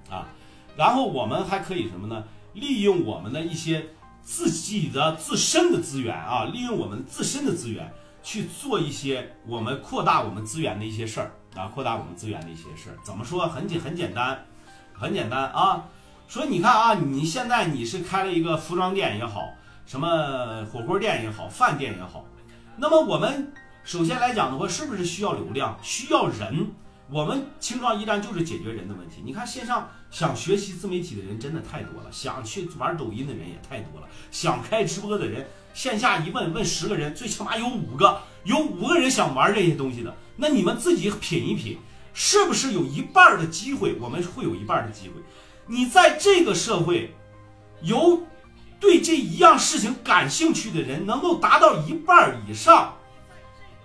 [0.09, 0.29] 啊，
[0.77, 2.25] 然后我们还可以什么呢？
[2.55, 3.87] 利用我们的一些
[4.23, 7.93] 自己的自身的资源啊，利用我们自身的资源
[8.23, 12.97] 去做一些我们扩大我们资源的一些事儿啊，扩大我们资源的一些事儿。
[13.05, 13.47] 怎么说？
[13.47, 14.45] 很简很简单，
[14.93, 15.85] 很简单啊。
[16.27, 19.43] 说你看啊，你现在你是开了一个服装店也好，
[19.85, 22.25] 什么火锅店也好，饭店也好，
[22.77, 23.53] 那么我们
[23.85, 25.79] 首先来讲的话，是不是需要流量？
[25.83, 26.73] 需要人？
[27.13, 29.21] 我们青壮驿站就是解决人的问题。
[29.25, 40.15] 你看线上想学习自媒体的人真的太多了，想去玩抖音的人也太多了，想开直播的人，线下一问问十个人，最起码有五个，有五个人想玩这些东西的。
[40.37, 41.79] 那你们自己品一品，
[42.15, 45.15] 是不是有一半的机会，我们会有一半的机会？
[45.67, 47.13] 你在这个社会，
[47.83, 48.23] 有
[48.79, 52.95] 对这一样事情感兴趣的人能够达到一半以上。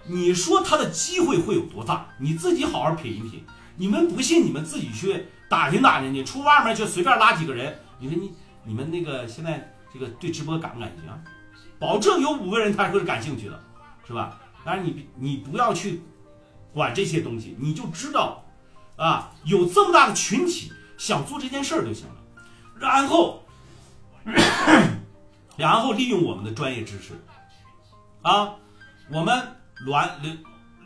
[0.08, 2.08] 你说他的机会会有多大？
[2.20, 3.44] 你自己好好品一品。
[3.78, 7.78] 你们不信，你们自己去打听打听去，出外面去随便拉几个人。
[8.00, 8.32] 你说你
[8.64, 11.20] 你们那个现在这个对直播感不感兴趣啊？
[11.78, 13.64] 保证有五个人他会是感兴趣的，
[14.08, 14.40] 是吧？
[14.64, 16.02] 当然你你不要去
[16.74, 18.46] 管这些东西，你就知道
[18.96, 22.16] 啊，有这么大的群体想做这件事儿就行了。
[22.80, 23.44] 然后
[25.58, 27.14] 然后利用我们的专业知识
[28.22, 28.56] 啊，
[29.12, 29.52] 我们。
[29.88, 30.40] 来利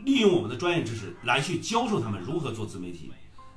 [0.04, 3.12] 利用我们的专业知识来去教授他们如何做自媒体，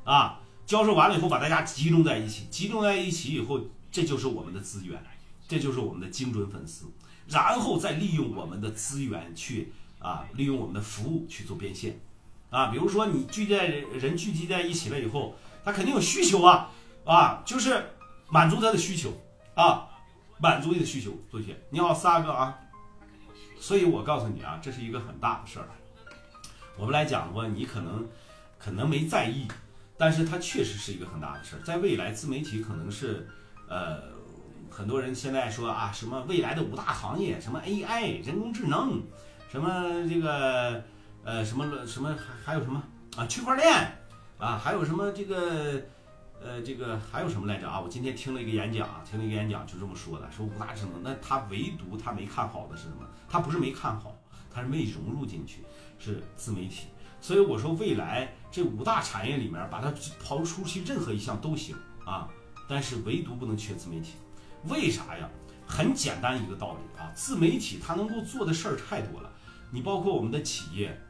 [0.04, 5.00] 啊，教授完了以后把大家集中在一起，集中在一起以后，这就是我们的资源，
[5.48, 6.86] 这就是我们的精准粉丝，
[7.28, 12.00] 然后再利用我们的资源去啊，利用我们的服务去做变现，
[12.50, 16.70] 啊，比如说你聚在人聚集在一起了以后，他肯定有需求啊，
[17.04, 17.94] 啊，就是
[18.28, 19.12] 满足他的需求
[19.54, 19.86] 啊，
[20.40, 21.56] 满足你的需求同学。
[21.70, 22.58] 你好，四阿哥啊。
[23.62, 25.68] 所以我告诉你啊，这是一个很大的事儿。
[26.76, 28.04] 我们来讲过，你可能
[28.58, 29.46] 可能没在意，
[29.96, 31.60] 但是它确实是一个很大的事儿。
[31.62, 33.24] 在未来，自媒体可能是
[33.68, 34.02] 呃，
[34.68, 39.00] 很多人现在说啊，什么未来的五大行业，什么 AI 人工智能，
[39.48, 39.70] 什么
[40.08, 40.82] 这个
[41.22, 42.82] 呃什么什么还还有什么
[43.16, 43.72] 啊区块链
[44.38, 45.80] 啊，还有什么这个。
[46.44, 47.78] 呃，这个还有什么来着啊？
[47.78, 53.06] 我今天听了一个演讲，听了一个演讲，就这么说的，说五大智能，那他唯独他没看好的是什么？
[53.32, 54.14] 他不是没看好，
[54.52, 55.64] 他是没融入进去，
[55.98, 56.88] 是自媒体。
[57.18, 59.90] 所以我说未来这五大产业里面，把它
[60.22, 62.28] 刨出去任何一项都行啊，
[62.68, 64.16] 但是唯独不能缺自媒体。
[64.68, 65.26] 为啥呀？
[65.66, 69.32] 很简单一个道理啊，自媒体它能够做的事儿太多了。
[69.70, 71.00] 你包括我们的企业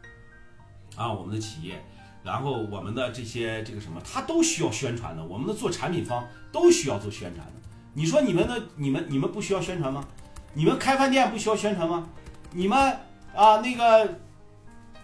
[0.94, 1.85] 啊，我们的企业。
[2.22, 5.24] 然后我们的这些这个什么，它都需要宣传的。
[5.24, 7.54] 我们的做产品方都需要做宣传的。
[7.94, 10.06] 你说你们的你们你们不需要宣传吗？
[10.54, 12.06] 你们开饭店不需要宣传吗？
[12.50, 12.78] 你们
[13.34, 14.18] 啊那个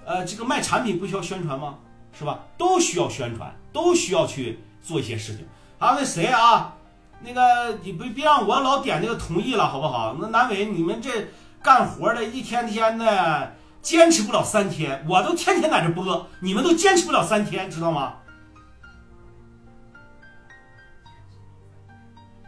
[0.04, 1.78] 呃这个卖产品不需要宣传吗？
[2.12, 2.40] 是吧？
[2.56, 5.46] 都需要宣传，都需要去做一些事情。
[5.78, 6.74] 啊，那谁啊？
[7.20, 10.16] 那个你别别让我老点这个同意了，好不好？
[10.20, 11.28] 那南伟，你们这
[11.62, 13.54] 干活的一天天的。
[13.80, 18.16] 坚持不了三天，我都天天在这播，你们都坚持不了三天，知道吗？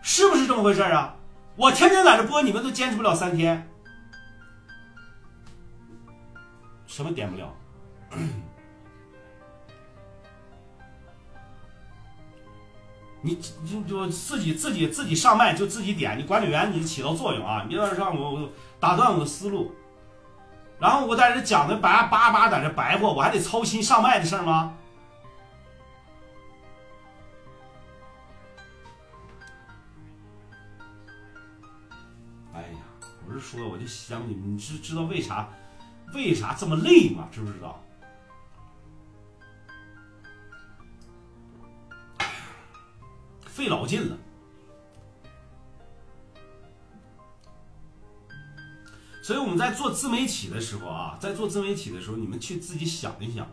[0.03, 1.15] 是不是这么回事啊？
[1.61, 3.69] 我天天在这播，你们都坚持不了三天，
[6.87, 7.55] 什么点不了？
[13.21, 17.63] 你你就自己自己自己上麦就自己点，你管理员你起到作用啊！
[17.69, 18.49] 你别在这让我
[18.81, 19.71] 打断我的思路，
[20.79, 24.79] 然后我在这讲的叭叭叭在这白话，我还得操心上麦的事吗？
[33.33, 35.49] 不，是说，我就想你们，你知知道为啥
[36.13, 37.29] 为啥这么累吗？
[37.31, 37.81] 知不知道？
[43.47, 44.17] 费老劲了，
[49.23, 53.47] 所以我们在做自媒体的时候啊，在做自媒体的时候，你们去自己想一想，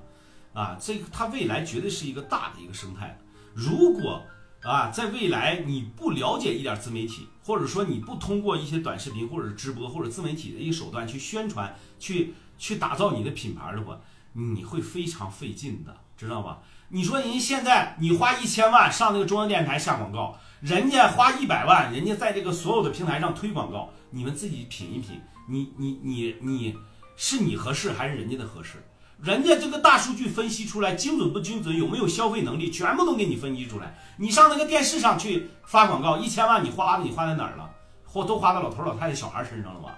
[0.53, 3.19] 啊，这个它未来绝对是一个大的一个生态。
[3.53, 4.23] 如果
[4.63, 14.01] 啊，在未来你不了解一点自媒体，或者说你不通过一些短视频或者直播或者自媒体的一个手段去宣传、去去打造你的品牌的话，
[14.33, 16.59] 你会非常费劲的，知道吧？
[16.89, 26.77] 你说人现在你花一千万上那个中央电视台下广告，人家花一百万，人家在这个所有的平台上推广告，你们自己品一品，你你你你
[27.15, 28.83] 是你合适还是人家的合适？
[29.21, 33.97] 人家这个大数据分析出来精准不精准，有没有消费能力，全部都给你分析出来。
[34.17, 37.69] 你上那个电视上去发广告，一千万你花的你花在哪儿了？
[38.05, 39.95] 或都花到老头老太太小孩身上了吧？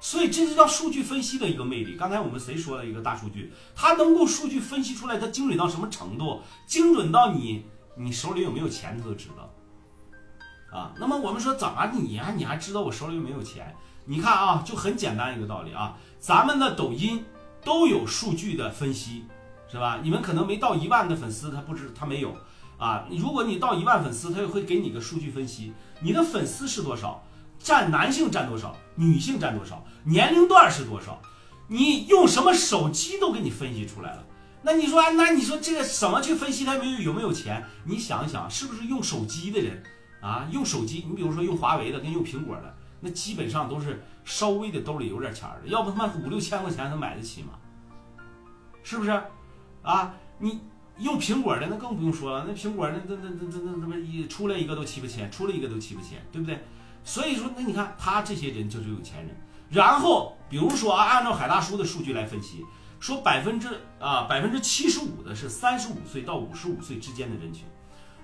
[0.00, 1.94] 所以这就叫数据分析的一个魅力。
[1.96, 6.40] 刚才我们谁说的一个大数据，它能够数据分析出来，它精准到什么程度？
[6.66, 7.64] 精准到你
[7.96, 9.50] 你手里有没有钱，它都知道。
[10.78, 12.32] 啊，那么我们说怎么你呀？
[12.34, 13.74] 你还知道我手里有没有钱？
[14.06, 17.24] 你看啊，就很简单一个道理啊，咱们的抖音
[17.64, 19.24] 都有数据的分析，
[19.70, 20.00] 是吧？
[20.02, 22.36] 你们可能没到一万的粉丝，他不知他没有
[22.78, 23.06] 啊。
[23.10, 27.24] 如果你到一万粉丝，他就会给你个数据分析，你的粉丝是多少？
[27.58, 31.20] 占男性占多少，女性占多少，年龄段是多少？
[31.68, 34.24] 你用什么手机都给你分析出来了。
[34.60, 37.64] 那你说，那你说这个怎么去分析他没有有没有钱？
[37.84, 39.82] 你想一想，是不是用手机的人
[40.20, 40.46] 啊？
[40.50, 47.50] 用手机，你比如说用华为的跟用苹果的，那基本上都是稍微的兜里有点钱的，要不他妈五六千块钱能买得起吗？
[48.82, 49.10] 是不是？
[49.82, 50.58] 啊，你
[50.96, 56.58] 用苹果的那更不用说了，那苹果那那那那那那么一出来一个都七八千，出来一个都七八千，对不对？
[57.04, 59.36] 所以说，那你看他这些人就是有钱人。
[59.68, 62.64] 然后，比如说啊，按照海大叔的数据来分析，
[63.00, 63.68] 说百分之
[64.00, 67.66] 啊百分之七十五的是三十五岁到五十五岁之间的人群。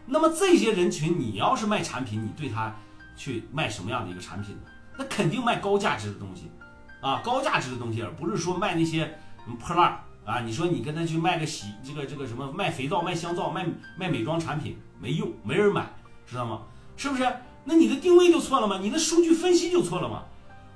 [0.06, 2.74] 那么这些人群，你要是卖产品，你对他
[3.16, 4.62] 去卖什么样的一个产品呢？
[5.00, 6.50] 那肯定卖高价值的东西
[7.00, 9.18] 啊，高价值的东西，而不是说卖那些
[9.58, 10.40] 破烂啊。
[10.40, 15.86] 你说你跟他去卖个洗这个这个什么卖肥皂、卖香皂、卖卖美妆产品，没用，没人买，
[16.26, 16.60] 知道吗？
[16.98, 17.26] 是不是？
[17.64, 18.78] 那你的定位就错了吗？
[18.82, 20.24] 你的数据分析就错了吗？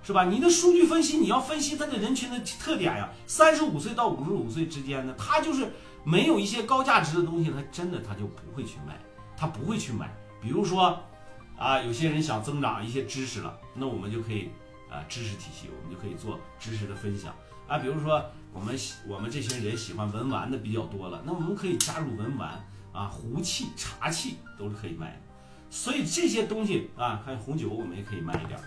[0.02, 0.24] 是吧？
[0.24, 3.10] 你的数据分析你要分析他的人群的特点呀。
[3.26, 5.70] 三十五岁到五十五岁之间的，他就是
[6.02, 8.98] 没有一些高价值的东西，他真的他就不会去卖，
[9.36, 10.10] 他不会去买。
[10.40, 10.98] 比如说
[11.56, 14.50] 啊，有些人想增长一些知识了，那我们就可以
[14.90, 17.34] 啊，知识体系我们就可以做知识的分享
[17.68, 17.78] 啊。
[17.78, 25.16] 比如说我们喜我们这些人喜欢文玩的比较多了，那我们可以加入文玩啊，壶器、茶器都是可以卖的。
[25.70, 28.58] 所以这些东西啊，还有红酒，我们也可以卖一点，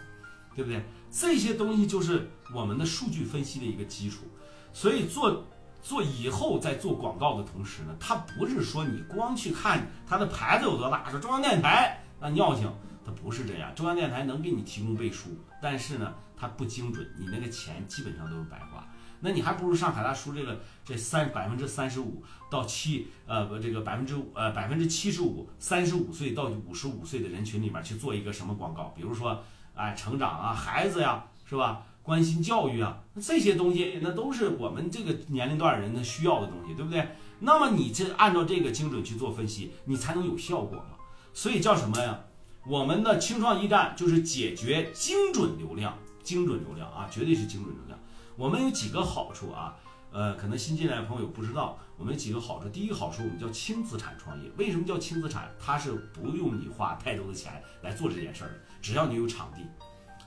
[0.56, 0.84] 对不对？
[1.10, 4.26] 这些东西就是我们的数据分析的一个基础。
[4.73, 5.45] 所以做
[5.82, 12.69] 做以后在做广告的同时呢，它不是说你光去看它的牌子有多大，说中央电视台那尿性，
[13.06, 13.73] 它不是这样。
[13.75, 15.30] 中央电台能给你提供背书，
[15.62, 18.88] 但是呢，它不精准，你那个钱基本上都是白花。
[19.19, 28.93] 那你还不如上海大叔这个这三百分之三十五到七呃不这个百分之呃百分之七十五三十五岁到五十五岁的人群里面去做一个什么广告？
[28.95, 29.43] 比如说
[29.74, 31.84] 哎成长啊孩子呀是吧？
[32.03, 37.05] 关心教育啊这些东西那都是我们这个年龄段人的需要的东西，对不对？
[37.39, 40.97] 那么你这按照这个精准去做分析，你才能有效果嘛。
[41.38, 42.19] 所以叫什么呀？
[42.65, 47.99] 我们的轻创驿站就是解决精准流量，精准流量啊，绝对是精准流量。
[48.35, 49.75] 我们有几个好处啊，
[50.11, 52.67] 呃，可能新进来的朋友不知道，我们有几个好处。
[52.69, 54.49] 第一个好处，我们叫轻资产创业。
[54.57, 55.47] 为什么叫轻资产？
[55.63, 59.61] 它是不用你花太多的钱来做这件事儿的，只要你有场地，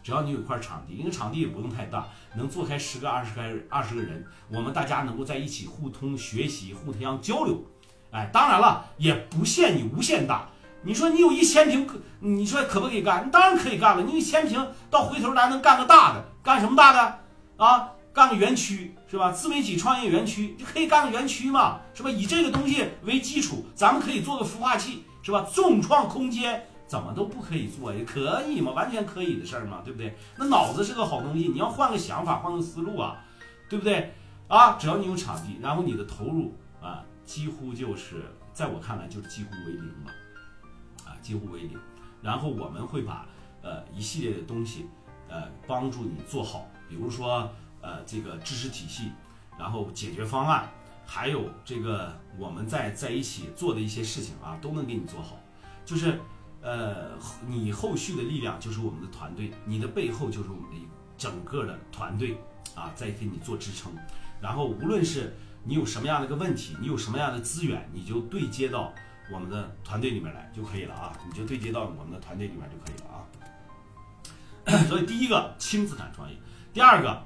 [0.04, 2.06] 只要你有块场地，因为场地也不用太大，
[2.36, 7.64] 能坐开十个、二十个、二十个人，我们大家能够在一起互通学习、互相交流。
[8.12, 10.48] 哎，当然了，也不限你无限大。
[10.82, 11.86] 你说你有一千平，
[12.20, 13.30] 你说可不可以干？
[13.30, 14.02] 当然可以干了。
[14.02, 17.18] 你一千平到回头咱能干个大的，干什么大的
[17.64, 17.90] 啊？
[18.12, 19.30] 干个园区是吧？
[19.30, 22.10] 自媒体创业园区就可以干个园区嘛，是吧？
[22.10, 25.46] 以这个东西为基础，咱们可以做个孵化器，是吧？
[25.54, 30.16] 众创空间怎么都不可以做也可以嘛，完全可以的事儿嘛，对不对？
[30.36, 33.18] 那脑子是个好东西，你要换个想法，换个思路啊，
[33.68, 34.12] 对不对？
[34.48, 36.52] 啊，只要你有场地，然后你的投入
[36.82, 40.10] 啊，几乎就是在我看来就是几乎为零了，
[41.20, 41.78] 几乎为零。
[42.22, 43.26] 然后我们会把
[43.62, 44.86] 呃一系列的东西
[45.28, 47.50] 呃帮助你做好，比如说
[47.80, 49.10] 呃这个知识体系，
[49.58, 50.68] 然后解决方案，
[51.06, 55.38] 还有这个我们在在一起做的一些事情啊，都能给你做好。
[55.84, 56.20] 就是
[56.60, 57.18] 呃
[57.48, 60.76] 你后续的力量就是我们的团队，你的背后就是我们的
[61.16, 62.36] 整个的团队
[62.74, 63.90] 啊，在给你做支撑。
[64.42, 68.92] 然后无论是你有什么样的一个问题，你有什么样的资源，你就对接到
[69.32, 71.12] 我们的团队里面来就可以了啊！
[71.26, 74.84] 你就对接到我们的团队里面就可以了啊。
[74.88, 76.36] 所以第一个轻资产创业，
[76.72, 77.22] 第二个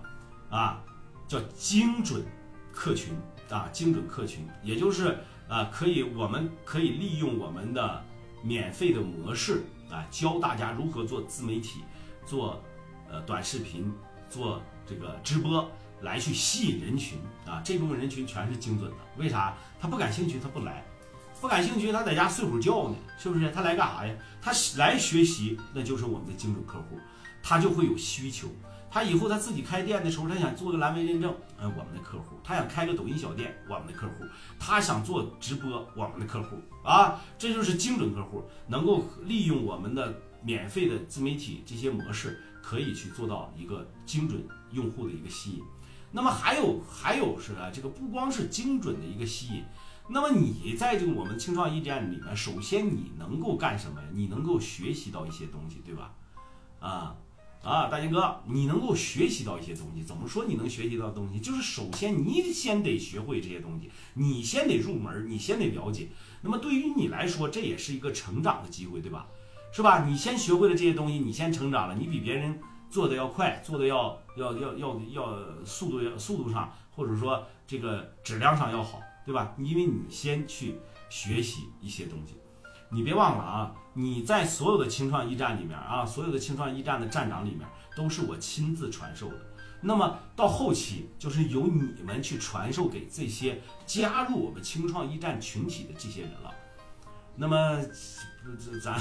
[0.50, 0.82] 啊
[1.26, 2.24] 叫精准
[2.72, 3.14] 客群
[3.50, 8.04] 啊，精准客群，也就是啊可以我们可以利用我们的
[8.42, 11.80] 免费的模式啊，教大家如何做自媒体，
[12.26, 12.62] 做
[13.10, 13.92] 呃短视频，
[14.28, 15.68] 做这个直播。
[16.00, 18.96] 来去吸引人群啊，这部分人群全是精准的。
[19.16, 19.54] 为啥？
[19.80, 20.82] 他不感兴趣，他不来；
[21.44, 23.50] 不感兴趣，他在家睡会儿觉呢，是不是？
[23.50, 24.14] 他来干啥呀？
[24.40, 26.98] 他来学习，那就是我们的精准客户，
[27.42, 28.48] 他就会有需求。
[28.90, 34.24] 他以后他自己开店的时候，他想做个蓝 V 认证，嗯，我们的客户；他想开个抖音小店，我们的客户；
[34.58, 44.42] 他想做直播，我们的客户啊，这就是精准客户，能够利用我们的免费的自媒体这些模式，可以去做到一个精准
[44.72, 45.62] 用户的一个吸引。
[46.10, 49.62] 那么还有还有是啊，这个不光是精准的一个吸引，
[50.08, 54.08] 那么你在这个我们青创驿站里面，首先你能够干什么呀？
[54.12, 56.14] 你能够学习到一些东西，对吧？
[56.80, 57.16] 啊
[57.62, 60.02] 啊，大金哥，你能够学习到一些东西。
[60.02, 61.40] 怎么说你能学习到东西？
[61.40, 66.08] 就是首先你先得学会这些东西，你先得入门，你先得了解。
[66.42, 69.26] 那么对于你来说，这也是一个成长的机会，对吧？
[69.72, 70.04] 是吧？
[70.04, 72.60] 你先学会了这些东西，你先成长了，你比别人。
[72.90, 79.54] 做的要快，做的要要要要要速度要速度上，或者说这个质量上要好，对吧？
[79.58, 82.34] 因为你先去学习一些东西，
[82.90, 87.66] 你别忘了啊，你在所有的青创驿站里面啊，所有的青创驿站的站长里面，
[87.96, 89.36] 都是我亲自传授的。
[89.80, 96.50] 那么到后期，就是由你们去传授给这些加入我们青创驿站群体的这些人了。
[97.36, 97.78] 那么
[98.58, 98.96] 这咱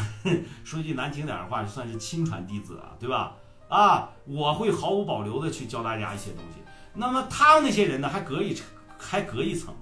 [0.63, 3.35] 说句难听点的话，算是亲传弟子啊，对吧？
[3.69, 6.61] 啊，我会毫无保留的去教大家一些东西。
[6.93, 8.65] 那么他们那些人呢，还隔一层，
[8.97, 9.73] 还隔一层，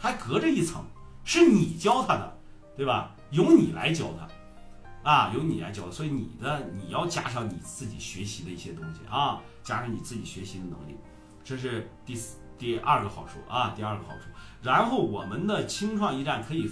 [0.00, 0.82] 还隔着一层，
[1.22, 2.38] 是你教他的，
[2.76, 3.14] 对吧？
[3.30, 5.90] 由你来教他，啊，由你来教。
[5.90, 10.96] 所以你的你要加上你自己学习的一些东西啊，加上你自己学习的能力，
[11.44, 14.24] 这是第四第二个好处啊，第二个好处。
[14.62, 16.70] 然后我们的青创驿站可以，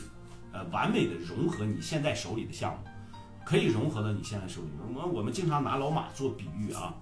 [0.53, 2.79] 呃，完美的融合你现在手里的项目。
[3.45, 4.69] 可以融合到你现在手里。
[4.87, 6.95] 我们我们经常拿老马做比喻啊，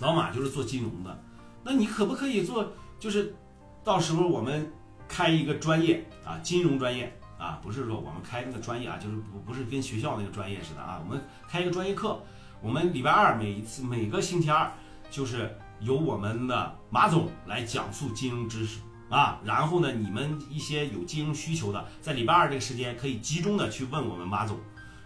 [0.00, 1.18] 老马就是做金融的，
[1.64, 2.70] 那你可不可以做？
[2.98, 3.34] 就是
[3.82, 4.70] 到时候我们
[5.10, 12.22] 开一个专业啊，金融专业啊，不是说我们开那个专业啊，就是不不是跟学校那个专业似的啊，我们开一个专业课，
[12.62, 14.72] 我们礼拜二每一次每个星期二
[15.10, 24.56] 就是由我们的马总来讲述金融知识啊，然后呢，你们一些有金融需求的，在礼拜二这个时间可以集中的去问我们马总。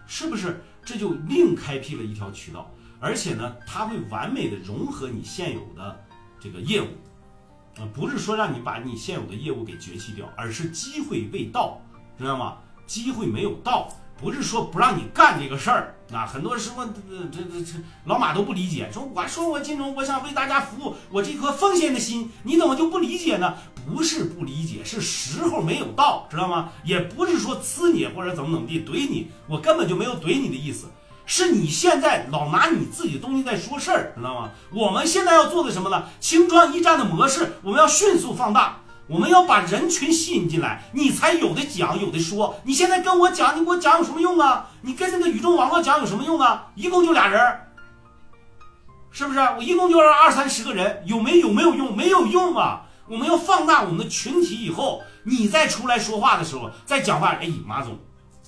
[0.07, 2.69] 是不是这就另开辟了一条渠道？
[2.99, 6.05] 而且呢，它会完美的融合你现有的
[6.39, 6.85] 这个业务，
[7.77, 11.81] 啊，不是说让你把你现有的业务给绝弃掉，而是机会未到，
[12.17, 12.57] 知道吗？
[12.85, 13.89] 机会没有到。
[14.17, 16.93] 不是说不让你干这个事儿啊，很多时候这
[17.29, 17.73] 这这
[18.05, 23.55] 老马都不理解，说我说我金融，我想为大家服务，我这颗奉献的心，你怎么就不理解呢？
[23.85, 26.71] 不是不理解，是时候没有到，知道吗？
[26.85, 30.87] 也不是说呲你或者怎么怎么地怼你，我根本就没有怼你的意思，
[31.25, 34.51] 是你现在老拿你自己的东西在说事儿，知道吗？
[34.71, 36.03] 我们现在要做的什么呢？
[36.19, 38.77] 轻装驿站的模式，我们要迅速放大。
[39.07, 42.59] 我们要把人群吸引进来，你才有的讲，有的说。
[42.63, 44.67] 你现在跟我讲，你给我讲有什么用啊？
[44.81, 46.71] 你跟那个宇宙网络讲有什么用啊？
[46.73, 47.39] 一共就俩人，
[49.11, 49.39] 是不是？
[49.39, 51.95] 我一共就二三十个人，有没有没有用？
[51.95, 52.87] 没有用啊！
[53.07, 57.99] 我们要放大我们的群体以后，你再出来说话的时候，再讲话，哎，马总，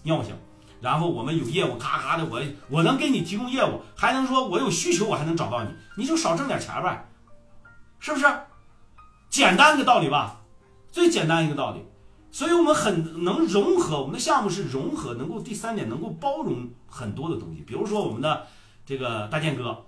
[0.02, 0.34] 尿性。
[0.82, 7.10] 然后我们有业务，咔咔的，我我能给你提供业务，还能说我有需求，我还能找到你，你就少挣点钱呗，
[8.00, 8.26] 是不是？
[9.30, 10.42] 简单的道理吧。
[10.90, 11.86] 最简单一个道理，
[12.32, 17.62] 所以我们很能融合，我们的项目是融合，能够第三点能够包容很多的东西。
[17.62, 18.48] 比如说我们的
[18.84, 19.86] 这个大健哥，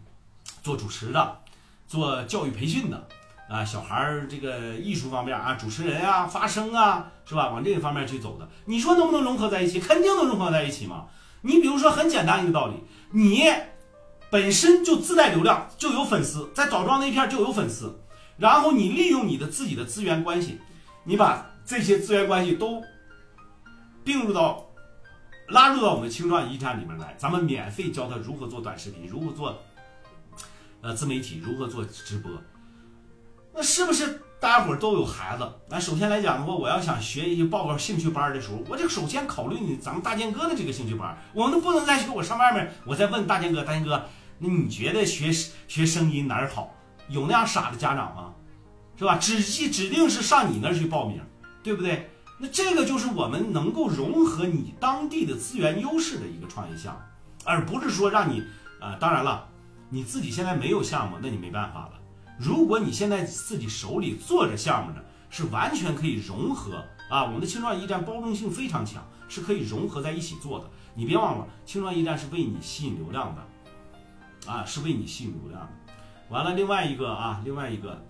[0.62, 1.40] 做主持的，
[1.88, 3.08] 做教育培训的，
[3.48, 7.50] 啊，小孩儿这个艺术方面啊，主持人啊，发声啊，是吧？
[7.50, 9.78] 往这个方面去走的，你说能不能融合在一起？
[9.78, 11.06] 肯定能融合在一起嘛。
[11.42, 12.74] 你比如说很简单一个道理，
[13.10, 13.44] 你
[14.30, 18.00] 本身就自带流量，就有粉丝，在枣庄那片就有粉丝。
[18.38, 20.58] 然后你利用你的自己的资源关系，
[21.04, 22.82] 你把这些资源关系都
[24.02, 24.66] 并入到
[25.48, 29.62] 拉入到我们青创驿站里面来，咱们免费教他如何做短视频，如何做
[30.80, 32.32] 呃自媒体，如何做直播。
[33.54, 35.48] 那是不是大家伙都有孩子？
[35.68, 41.16] 那首先来讲的话，我要想学一些报个兴趣班的时候，我就首先考虑你咱们大建哥的这个兴趣班。
[41.32, 44.04] 我们不能再去我上外面，我再问大建哥，大建哥，
[44.38, 45.32] 那你觉得学
[45.68, 46.74] 学声音哪儿好？
[47.08, 48.34] 有那样傻的家长吗？
[48.98, 49.16] 是吧？
[49.16, 51.20] 指指定是上你那儿去报名，
[51.62, 52.10] 对不对？
[52.40, 57.00] 那这个就是我们能够融合你当地的资源优势的一个创业项目，
[57.44, 58.42] 而不是说让你
[58.80, 59.46] 啊，当然了，
[59.88, 61.92] 你自己现在没有项目，那你没办法了。
[62.38, 67.24] 如果你现在自己手里做着项目呢，是完全可以融合啊。
[67.24, 70.70] 我们的青创驿站包容性非常强，是可以融合在一起做的。
[70.94, 75.68] 你别忘了，青创驿站是为你吸引流量的，啊，是为你吸引流量的。
[76.28, 78.02] 完了，另外一个啊，另外一个。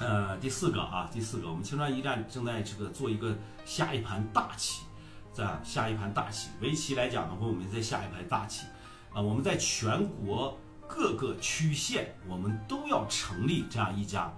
[0.00, 4.84] 呃，第四个啊，第四个，我们青川驿站正在这个做一个下一盘大棋，
[5.32, 6.50] 在下一盘大棋。
[6.60, 8.64] 围棋来讲的话，我们在下一盘大棋
[9.12, 9.20] 啊。
[9.20, 10.56] 我们在全国
[10.88, 14.32] 各个区县，我们都要成立这样一家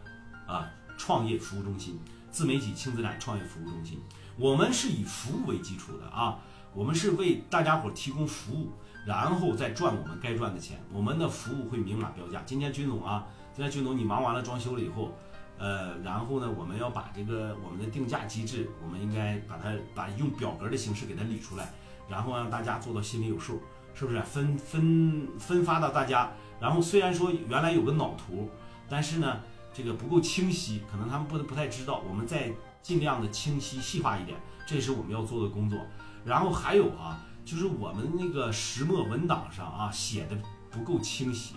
[0.46, 1.98] 啊创业服务中心，
[2.30, 4.01] 自媒体轻资产创业服务中心。
[4.36, 6.38] 我们是以服务为基础的啊，
[6.74, 8.72] 我们是为大家伙提供服务，
[9.07, 10.78] 然后再赚我们该赚的钱。
[10.92, 12.42] 我们的服务会明码标价。
[12.44, 15.14] 今天军总啊，今天军总你忙完了装修了以后。
[15.59, 21.70] 呃，然后呢，我们要把这个我们的定价机制，我们应该把它把用表格的形式给它理出来，
[22.09, 23.61] 然后让大家做到心里有数，
[23.95, 24.20] 是不是？
[24.22, 26.30] 分分分发到大家。
[26.61, 28.49] 然后虽然说原来有个脑图，
[28.88, 29.41] 但是呢，
[29.72, 32.03] 这个不够清晰，可能他们不不太知道。
[32.09, 35.78] 我们再尽量的清晰细化一点，这是我们要做的工作。
[36.24, 40.36] 然后还有啊，就是我们那个石墨文档上啊写的
[40.70, 41.55] 不够清晰，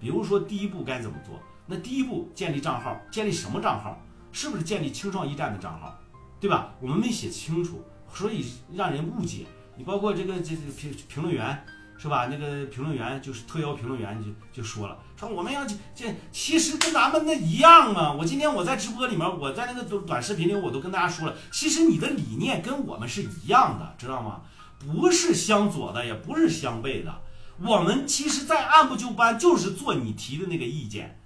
[0.00, 1.38] 比如说第一步该怎么做。
[1.66, 4.00] 那第一步建立账号，建立什么账号？
[4.32, 5.98] 是不是建立青创驿站的账号？
[6.38, 6.72] 对吧？
[6.80, 7.82] 我们没写清楚，
[8.12, 9.46] 所以让人误解。
[9.76, 11.62] 你包括这个这这评评论员
[11.98, 12.26] 是吧？
[12.26, 18.12] 那个评论员就是特邀评论员就就说了，说我们要这其实跟咱们那一样嘛。
[18.12, 24.42] 我今天我在直播里面，我在那个短短视频里我都跟大家说了，其实你的理念跟我们是一样的，知道吗？
[24.78, 27.22] 不是相左的，也不是相悖的。
[27.60, 31.18] 我们其实在按部就班，就是做你提的那个意见。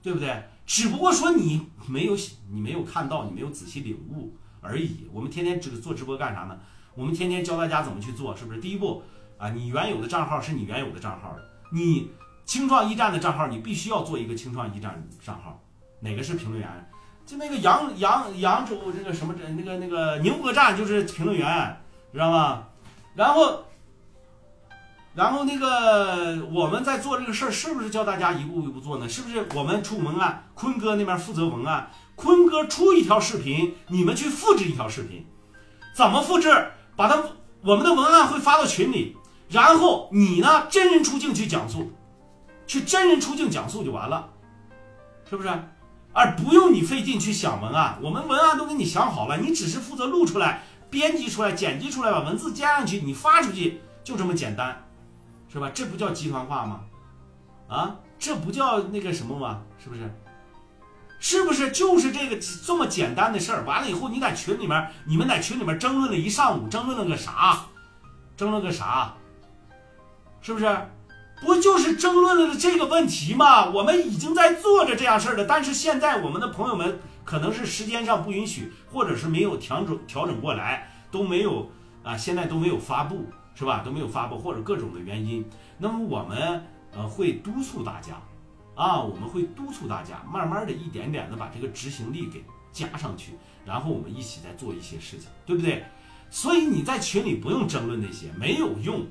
[0.00, 0.44] 对不对？
[0.64, 2.16] 只不过说你没有
[2.52, 5.08] 你没有看到，你没有仔细领悟而已。
[5.12, 6.56] 我们天天这个做直播干啥呢？
[6.94, 8.60] 我们天天教大家怎么去做，是不是？
[8.60, 9.02] 第一步
[9.38, 11.34] 啊，你原有的账号是你原有的账号，
[11.72, 12.10] 你
[12.44, 15.60] 青创驿站的账号，你必须要做一个青创驿站账号。
[16.00, 16.90] 哪个是评论员？
[17.24, 21.80] 就那个扬扬扬州这个什么那个那个宁波站就是评论员，
[22.12, 22.64] 知道吗？
[23.14, 23.64] 然后。
[25.14, 29.08] 然后那个我们在做这个事儿，是不是教大家一步一步做呢？
[29.08, 35.26] 是不是我们出文案，坤哥那边负责文案，坤哥出一条视频，你们去复制一条视频，
[35.92, 36.70] 怎么复制？
[36.94, 37.20] 把它
[37.62, 39.16] 我们的文案会发到群里，
[39.48, 41.92] 然后你呢真人出镜去讲述，
[42.66, 44.28] 去真人出镜讲述就完了，
[45.28, 45.48] 是不是？
[46.12, 54.84] 而不用你费劲去想文案，我们文案都给你想好了，你只是负责录出来、编辑出来、剪辑出来，把文字加上去，你发出去，就这么简单。
[55.50, 55.70] 是吧？
[55.72, 56.80] 这不叫集团化吗？
[57.68, 59.62] 啊，这不叫那个什么吗？
[59.82, 60.14] 是不是？
[61.20, 63.64] 是不是就是这个这么简单的事儿？
[63.64, 67.64] 完了以后，你在群里面，你们在群里面争论了一上午，争论了个啥？
[68.36, 69.14] 争论个啥？
[70.48, 70.66] 是不是？
[71.42, 73.68] 不就是争论了这个问题吗？
[73.68, 81.70] 我们已经在做着这样事儿了，但是现在我们的朋友们可能是时间上不允许，或者是没有调整调整过来，都没有
[82.02, 83.26] 啊，现在都没有发布。
[83.54, 83.82] 是吧？
[83.84, 85.44] 都没有发布或者各种的原因，
[85.78, 88.14] 那么我们呃会督促大家，
[88.76, 93.32] 啊，我们会督促大家，慢慢的一点点的把这个执行力给加上去，
[93.66, 95.84] 然后我们一起再做一些事情，对不对？
[96.30, 99.04] 所以你在群里不用争论那些没有用，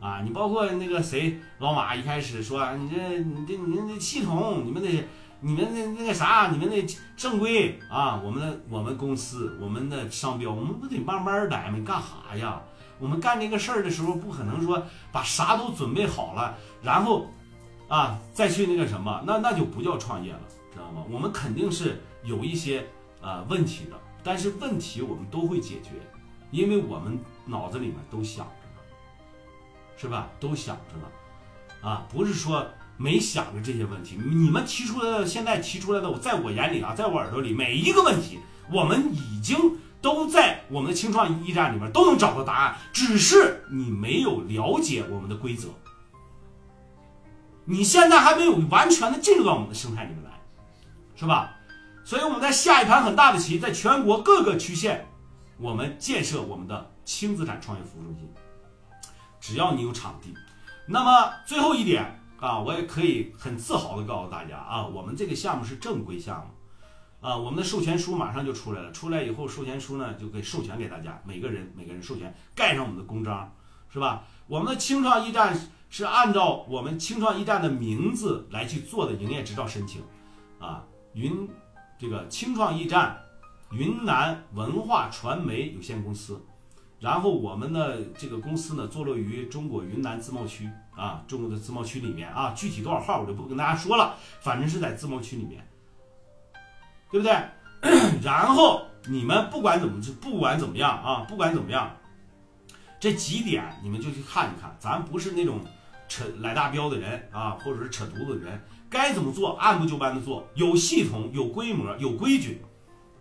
[0.00, 5.06] 啊，你包括那个谁老马一开始说你这你这你这系统你们得
[5.40, 6.84] 你们那那个啥你们那
[7.16, 11.78] 正规啊，我们的我们公司我们的商标我们不得慢慢来吗？
[11.84, 12.60] 干哈呀？
[12.98, 17.30] 我们干这个事儿的时候，不可能说把啥都准备好了，然后，
[17.88, 20.40] 啊，再去那个什么，那那就不叫创业了，
[20.70, 21.02] 知道吗？
[21.10, 22.86] 我们肯定是有一些
[23.22, 25.92] 啊问题的，但是问题我们都会解决，
[26.50, 28.46] 因为我们脑子里面都想，
[30.00, 30.28] 是吧？
[30.38, 34.16] 都想着呢，啊，不是说没想着这些问题。
[34.16, 38.38] 你们提出来的，现在提出来的，我在我眼里啊，在我耳朵里，每一个问题，
[38.72, 39.78] 我们已经。
[40.02, 45.68] 都在我们的青创驿站里面都能找到答案，只是你没有了解我们的规则，
[47.66, 50.30] 你现在还没有完全的进入到我们的生态里面来，
[51.14, 51.50] 是吧？
[52.02, 55.06] 所以我们在下一盘很大的棋，在全国各个区县，
[55.58, 58.26] 我们建设我们的轻资产创业服务中心，
[59.40, 60.34] 只要你有场地。
[60.86, 67.26] 那么最后一点啊，我也可以很自豪的告诉大家啊，我们这个项目是正规项目。
[67.26, 68.90] 啊，我们的授权书马上就出来了。
[68.92, 73.54] 出来以后，授权书呢就给授权给大家，每个人每个人授权盖上我们的公章，
[73.92, 74.24] 是吧？
[74.46, 75.54] 我们的青创驿站
[75.90, 80.02] 是按照我们青创驿站的名字来去做的营业执照申请，
[80.58, 80.82] 啊，
[81.12, 81.46] 云
[81.98, 83.20] 这个青创驿站
[83.70, 86.42] 云南文化传媒有限公司，
[87.00, 95.66] 然后我们的这个公司呢坐落于中国云南自贸区啊，中国的自贸区里面啊，具体多少号我就不跟大家说了，反正是在自贸区里面。
[97.10, 97.34] 对不对？
[98.22, 101.90] 然后你们不管怎么不管怎么样啊，不管怎么样，
[103.00, 104.76] 这几点你们就去看一看。
[104.78, 105.60] 咱不是那种
[106.06, 112.62] 扯来大标的人啊，或者是扯犊子的人，该怎么做按部就班的做，有系统、有规模、有规矩，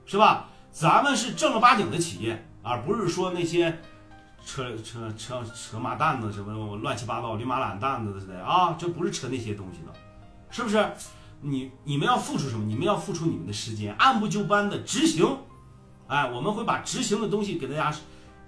[0.06, 0.50] 是吧？
[0.72, 3.80] 咱们是正儿八经的企业，而不是说那些
[4.45, 9.93] 扯扯扯扯马蛋子什么乱七八糟、驴马懒蛋子的啊，这不是扯那些东西的，
[10.49, 10.86] 是不是？
[11.41, 12.66] 你你们要付出什么？
[12.66, 15.26] 你们要付出你们的时间，按部就班的执行。
[16.07, 17.97] 哎，我们会把执行的东西给大家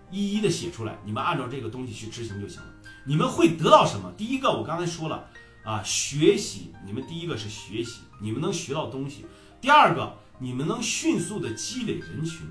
[0.09, 2.67] 一一的写出来，你们按照这个东西去执行就行了。
[3.05, 4.11] 你们会得到什么？
[4.17, 5.23] 第一个，我刚才说了
[5.63, 6.73] 啊，学习。
[6.85, 9.25] 你们第一个是学习，你们能学到东西。
[9.61, 12.45] 第二个，你们能迅速的积累人群，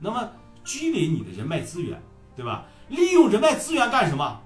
[0.00, 0.28] 那么
[0.68, 1.98] 积累你的人脉资源，
[2.36, 2.66] 对吧？
[2.88, 4.38] 利用人脉资源干什么？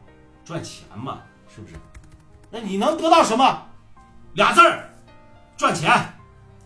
[0.44, 1.20] 赚钱嘛，
[1.52, 1.74] 是不是？
[2.48, 3.66] 那你能得到什么？
[4.34, 4.88] 俩字儿。
[5.56, 5.90] 赚钱，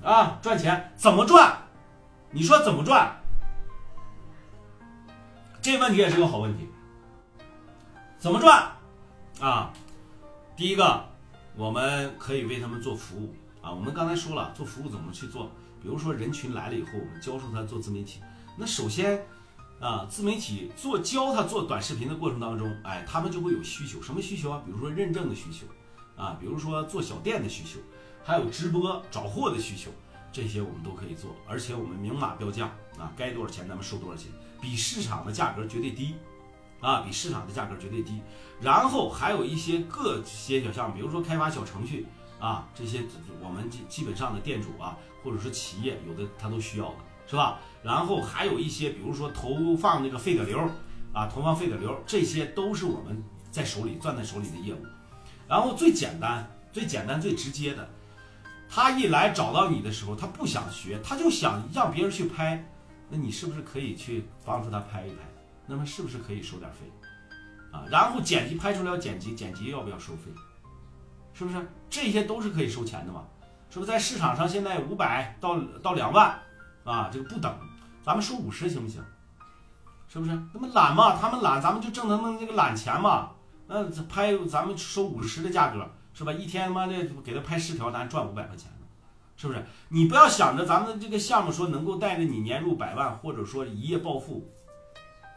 [0.03, 1.57] 啊，赚钱怎么赚？
[2.31, 3.17] 你说怎么赚？
[5.63, 6.69] 这问题也是个好问题。
[8.19, 8.71] 怎么赚？
[9.41, 9.73] 啊，
[10.55, 11.03] 第一个，
[11.57, 13.71] 我们可以为他们做服务啊。
[13.73, 15.51] 我们刚才说了，做服务怎么去做？
[15.81, 18.21] 比如说人群来了以后，我们教授他做自媒体。
[18.59, 19.23] 那首先，
[19.81, 24.01] 啊，自媒体做教他做短视频的过程当中，哎，他们就会有需求。
[24.01, 24.63] 什么需求啊？
[24.65, 25.67] 比如说认证的需求，
[26.21, 27.79] 啊，比如说做小店的需求。
[28.25, 29.89] 还有直播找货的需求，
[30.33, 32.67] 这些我们都可以做，而且我们明码标价
[32.99, 36.17] 啊，该多少钱咱们收多少钱，比市场的价格绝对低，
[36.81, 38.21] 啊，比市场的价格绝对低。
[38.61, 42.05] 然后还有一些各些小项目，比如说开发小程序
[42.41, 43.05] 啊，这些
[43.41, 46.97] 我们基基本上的店主啊，或者说企业有的他都需要的，
[47.27, 47.59] 是吧？
[47.83, 50.59] 然后还有一些，比如说投放那个费的流
[51.13, 54.79] 啊，投放费的流，这些都是我们在手里攥在手里的业务。
[55.49, 57.89] 然后最简单、最简单、最直接的。
[58.69, 62.69] 他一来找到你的时候，他不想学，他就想让别人去拍，
[63.09, 65.17] 那你是不是可以去帮助他拍一拍？
[65.67, 66.79] 那么是不是可以收点费？
[67.73, 70.33] 啊，然后剪辑拍出来要剪辑，剪辑要不要收费？
[71.33, 71.57] 是不是？
[71.89, 73.23] 这些都是可以收钱的嘛？
[73.71, 76.37] 是不是在市场上现在五百到到两万
[76.87, 77.11] 啊？
[77.13, 77.55] 这个不等，
[78.03, 79.03] 咱们收五十行不行？
[80.09, 80.31] 是不是？
[80.55, 83.33] 那么懒嘛，他们懒，咱们就挣他们那个懒钱嘛。
[83.67, 85.87] 那拍咱们收五十的价格。
[86.19, 86.33] 是吧？
[86.33, 88.87] 一天他妈的给他拍十条，咱赚五百块钱呢，
[89.37, 89.63] 是不是？
[89.91, 94.51] 你不要想着咱们这个项目说能够带着你年入百万，或者说一夜暴富，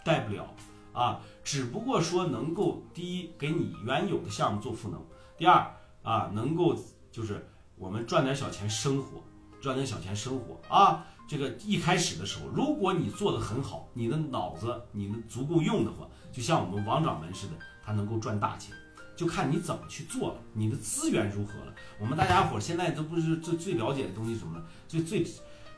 [0.05, 0.55] 带不了
[0.93, 1.19] 啊。
[1.43, 5.05] 只不过说能够第一给你原有的项目做赋能，
[5.37, 5.69] 第二
[6.01, 6.73] 啊能够
[7.11, 7.45] 就是
[7.75, 9.21] 我们赚点小钱生活，
[9.59, 11.05] 赚点小钱生活啊。
[11.29, 17.53] 这个一开始的时候，如果你做的很好，你的脑子你们足够用的话，就像我们王掌门似的，
[17.85, 18.75] 他能够赚大钱。
[19.15, 21.73] 就看你怎么去做了，你的资源如何了。
[21.99, 24.65] 我们大家伙现在都不是最最了解的东西什么呢？
[24.87, 25.23] 最最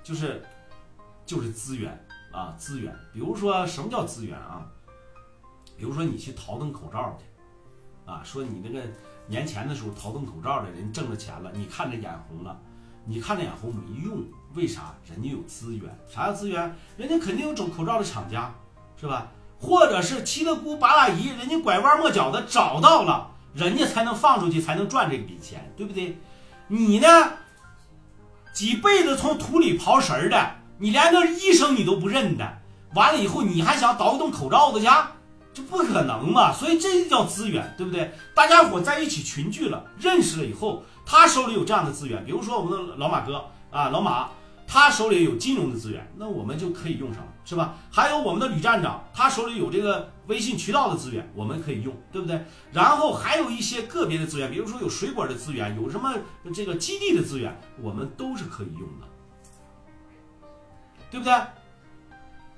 [0.02, 0.42] 就是
[1.26, 2.96] 就是资源啊，资源。
[3.12, 4.66] 比如说什么叫资源啊？
[5.76, 7.26] 比如说你去淘登口罩去
[8.10, 8.88] 啊，说你那个
[9.28, 12.58] 年前的时候淘登口罩的人挣了钱了，你看着眼红了，
[13.04, 14.24] 你看着眼红没用，
[14.54, 14.94] 为啥？
[15.10, 16.76] 人家有资源，啥叫资源？
[16.98, 18.54] 人家肯定有种口罩的厂家，
[19.00, 19.28] 是吧？
[19.60, 23.30] 或者是七大姑八大姨，人家拐弯抹角的找到了。
[23.54, 26.18] 人家才能放出去，才能赚这笔钱，对不对？
[26.68, 27.08] 你呢？
[28.54, 32.60] 几辈子从土里刨食的，你连个医生你都不认的，
[32.96, 34.88] 完了以后你还想倒一栋口罩子去？
[35.54, 36.54] 这不可能嘛！
[36.54, 38.14] 所以这就叫资源，对不对？
[38.34, 44.30] 大家伙在一起群聚了，认识了以后，他手里有这样的资源，比如说我们的老马哥啊，老马。
[44.74, 47.76] 他手里有金融的资源，那我们就可以用上了，是吧？
[47.92, 52.42] 还有我们的吕站长，他手里有这个微信渠道的资源，我们可以用，对不对？
[52.72, 56.18] 然后还有一些个别的资源，比如说有水果的资源，有什么
[56.54, 60.48] 这个基地的资源，我们都是可以用的，
[61.12, 61.34] 对不对？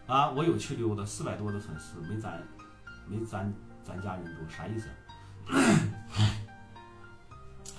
[0.06, 2.40] 啊，我有去溜达，四百多的粉丝，没咱
[3.08, 3.52] 没咱
[3.84, 4.88] 咱家人多，啥意思？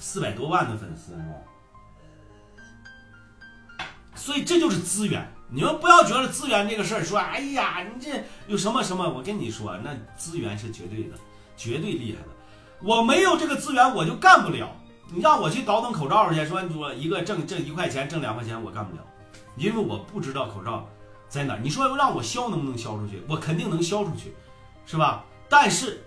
[0.01, 1.35] 四百多万的粉丝是吧？
[4.25, 9.07] 所以这就是资源，你们不要觉得资源这个事儿说，哎呀，你这有什么什么？
[9.07, 11.17] 我跟你说，那资源是绝对的，
[11.59, 12.29] 绝对厉害的。
[12.81, 14.75] 我没有这个资源，我就干不了。
[15.13, 19.03] 你让我去倒腾口罩去，说我一个挣挣一块钱，挣两块钱，我干不了，
[19.59, 20.89] 因为我不知道口罩
[21.29, 21.61] 在哪儿。
[21.63, 23.23] 你说让我销能不能销出去？
[23.29, 24.35] 我肯定能销出去，
[24.87, 25.23] 是吧？
[25.51, 26.03] 但是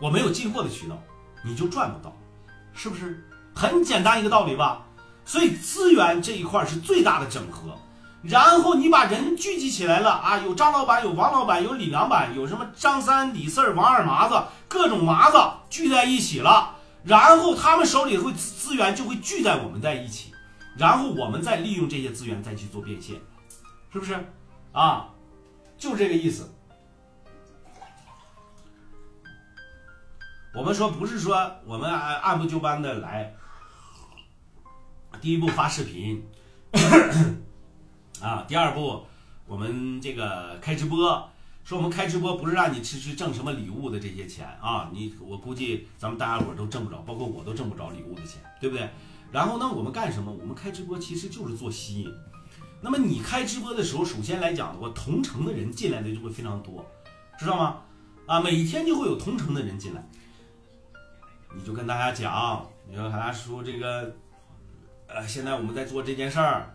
[0.00, 0.98] 我没有进货的渠道，
[1.44, 2.16] 你就赚不到，
[2.72, 3.22] 是不是？
[3.54, 4.86] 很简单一个道理吧。
[5.24, 7.76] 所以资源这一块是最大的整合。
[8.22, 15.36] 然后你把人聚集起来了啊，有张老板，有王老板，有李老板，有什么张三、李四、王二麻子，各种麻子
[15.68, 16.76] 聚在一起了。
[17.02, 20.32] 然后他们手里会资源就会聚在我们在一起，
[20.78, 23.20] 然后我们再利用这些资源再去做变现，
[23.92, 24.14] 是不是？
[24.70, 25.08] 啊，
[25.76, 26.48] 就这个意思。
[30.54, 33.34] 我们说不是说我们按按部就班的来，
[35.22, 36.20] 第一步发视频。
[38.20, 39.00] 啊，第二步，
[39.46, 41.30] 我们这个开直播，
[41.62, 48.90] 说我们开直播不是让你去去挣什么礼物的这些钱啊，你我估计咱们大家伙都挣不着，包括我都挣不着礼物的钱，对不对？
[49.30, 50.32] 然后呢，我们干什么？
[50.32, 52.12] 我们开直播其实就是做吸引。
[52.80, 56.84] 那么你开直播的时候，首先来讲的话，同城的人进来的就会非常多，
[57.38, 57.78] 知道吗？
[58.26, 60.04] 啊，每天就会有同城的人进来，
[61.54, 64.16] 你就跟大家讲，你说大家说这个，
[65.14, 66.74] 呃，现在我们在做这件事儿。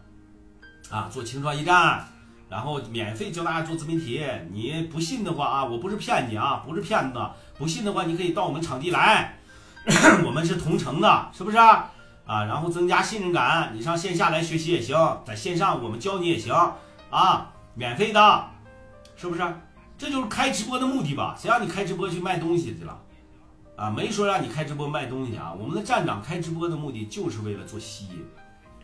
[0.90, 2.02] 啊，做青创驿站，
[2.50, 4.26] 然后免费教大家做自媒体。
[4.52, 7.20] 你不信的话啊，我不是骗你啊，不是骗子。
[7.58, 9.38] 不信的话，你可以到我们场地来，
[10.24, 11.92] 我们是同城的，是不是啊？
[12.26, 16.54] 然后增加信任感，你上线下来学习也行，在线上我们教你也行
[17.10, 18.46] 啊，免费的，
[19.18, 19.42] 是不是？
[19.98, 21.36] 这就是开直播的目的吧？
[21.38, 22.98] 谁让你开直播去卖东西去了？
[23.78, 25.54] 啊，没说让你开直播卖东西啊。
[25.58, 28.26] 我们的站长开直播的目的就是为了做吸引，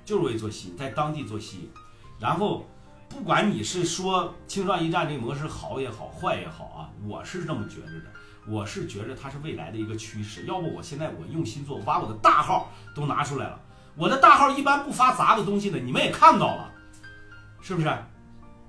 [0.06, 1.72] 就是为做吸引，在当地做吸引。
[2.20, 2.66] 然后，
[3.10, 8.06] 不管你是说青创驿站这个模式好也好，坏也好啊，我是这么觉着的。
[8.48, 10.44] 我是觉着它是未来的一个趋势。
[10.44, 13.60] 要不我现在我用心做，我把我的大号都拿出来了。
[13.96, 16.72] 我的大号一般不发杂的东西的，你们也看到了，
[17.62, 17.88] 是不是？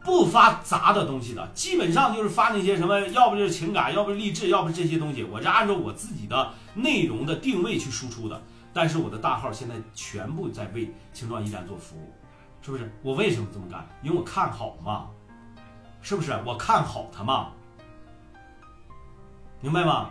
[0.04, 5.24] 不发杂的东西的，基本上就是发那些什么，要不就是情感，要不励志，要不这些东西。
[5.24, 8.40] 我是按照我自己的内容的定位去输出的。
[8.72, 12.12] 但是我的大号现在全部在为青创驿站做服务。
[12.60, 13.86] 是不是我为什么这么干？
[14.02, 15.06] 因为我看好嘛，
[16.02, 16.32] 是不是？
[16.44, 17.52] 我看好它嘛，
[19.60, 20.10] 明白吗？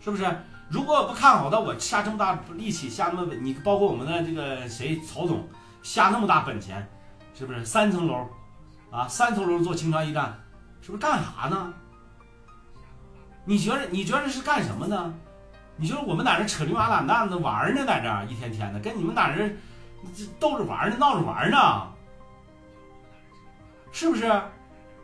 [0.00, 0.26] 是不是？
[0.68, 5.46] 如果我不看好它，我下这么大力气，下那么你包括我们的这个谁曹总
[5.82, 6.88] 下那么大本钱，
[7.34, 7.64] 是不是？
[7.64, 8.28] 三层楼
[8.90, 10.38] 啊，三层楼做青创驿站，
[10.80, 11.74] 是不是干啥呢？
[13.44, 15.12] 你觉得你觉得是干什么呢？
[15.76, 21.88] 你觉得我们在这扯驴马懒蛋的玩呢，在这一天天的跟你们在这逗着玩呢，闹着玩呢，
[23.90, 24.30] 是不是？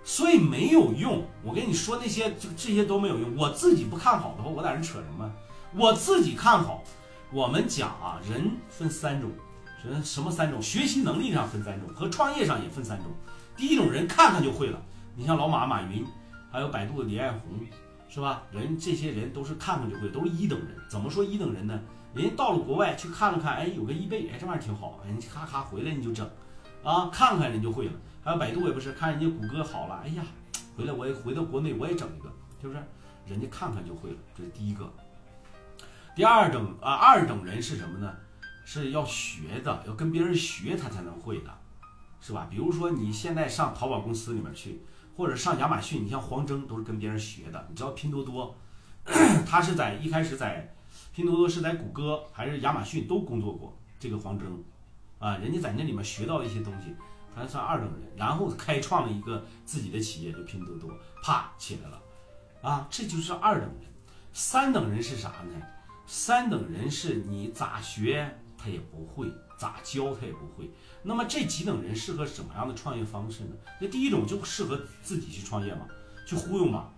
[0.04, 1.22] 所以没有用。
[1.42, 3.36] 我跟你说那些，就这些都没有用。
[3.36, 5.30] 我自己不看好的话，我在这扯什么？
[5.74, 6.82] 我自己看好。
[7.30, 9.30] 我们讲啊，人分三种，
[9.82, 10.60] 什什么三种？
[10.60, 13.06] 学习能力上分三种，和创业上也分三种。
[13.56, 14.82] 第一种人看看就会了，
[15.16, 16.04] 你像老马、马云，
[16.50, 17.58] 还有百度的李彦宏。
[18.10, 18.42] 是吧？
[18.50, 20.68] 人这些人都是看看就会，都是一等人。
[20.88, 21.78] 怎么说一等人呢？
[22.14, 26.26] 人家到了国外去看了看，哎，有个易贝，哎，这玩意儿挺好，人家咔咔回来你就整，
[26.82, 27.92] 啊，看看人就会了。
[28.24, 30.24] 还有百度也不是，看人家谷歌好了，哎呀，
[30.74, 32.82] 回来我也回到国内我也整一个，是不是？
[33.26, 34.90] 人家看看就会了，这是第一个。
[36.16, 38.10] 第二等啊，二等人是什么呢？
[38.70, 41.50] 是要学的，要跟别人学他才能会的，
[42.20, 42.46] 是吧？
[42.50, 44.82] 比如说你现在上淘宝公司里面去。
[45.16, 47.66] 或者上亚马逊，你像黄峥都是跟别人学的。
[47.68, 48.54] 你知道拼多多，
[49.44, 50.72] 他是在一开始在
[51.12, 53.76] 拼多多是在谷歌还是亚马逊都工作过。
[53.98, 54.46] 这个黄峥
[55.18, 56.94] 啊，人家在那里面学到一些东西，
[57.34, 60.88] 他算二等人，然后开创了一个自己的企业，就拼多多，
[61.20, 62.00] 啪起来了
[62.62, 63.90] 啊，这就是二等人。
[64.32, 65.66] 三等人是啥呢？
[66.06, 70.70] 三等人是你咋学他也不会，咋教他也不会。
[71.02, 73.50] 那么这几等人适合什么样的创业方式呢？
[73.80, 75.82] 那第一种就适合自己去创业嘛，
[76.26, 76.88] 去忽悠嘛，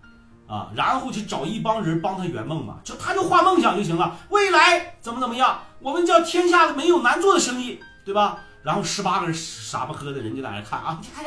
[0.47, 4.17] 啊，然后去找一帮人帮他圆梦嘛，就他就画梦想就行了。
[4.29, 8.39] 未来怎么怎么样，我们叫天下没有难做的生意，对吧？
[8.63, 11.01] 然后十八个人傻不呵的人就在那看啊，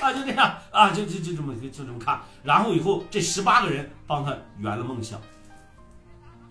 [0.00, 2.20] 啊就这样啊，就就就这么就这么看。
[2.42, 5.20] 然后以后这十八个人帮他圆了梦想，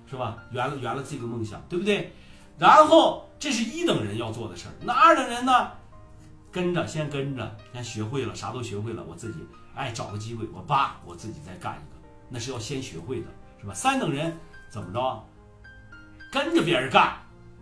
[0.09, 0.37] 是吧？
[0.51, 2.13] 圆了圆了这个梦想，对不对？
[2.57, 5.71] 然后这是一等人要做的事儿，那二等人呢？
[6.51, 9.39] 跟着先跟着，先学会了，啥都学会了，我自己
[9.75, 13.27] 哎找个机会，我叭我自己再干一个，那是要先学会的，
[13.61, 13.73] 是吧？
[13.73, 14.35] 三等人
[14.71, 15.23] 怎么着？
[16.31, 17.17] 跟着别人干，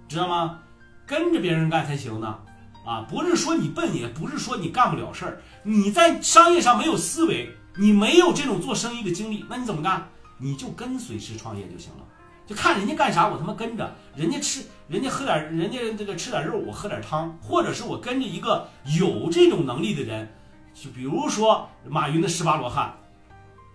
[0.08, 0.60] 知道吗？
[1.06, 2.40] 跟着别人干才行呢，
[2.86, 10.08] 啊，不是说你笨，也不是说你干不了事儿，你在商业上没有思维，你没有这种做生意的经历，那你怎么干？
[10.38, 12.06] 你就跟随式创业就行了，
[12.46, 18.68] 就看人家干啥，我他妈跟着人家吃，人家喝点，人家这个吃点肉，我喝点汤，或者是我跟着一个
[19.00, 20.32] 有这种能力的人，
[20.74, 22.94] 就比如说马云的十八罗汉，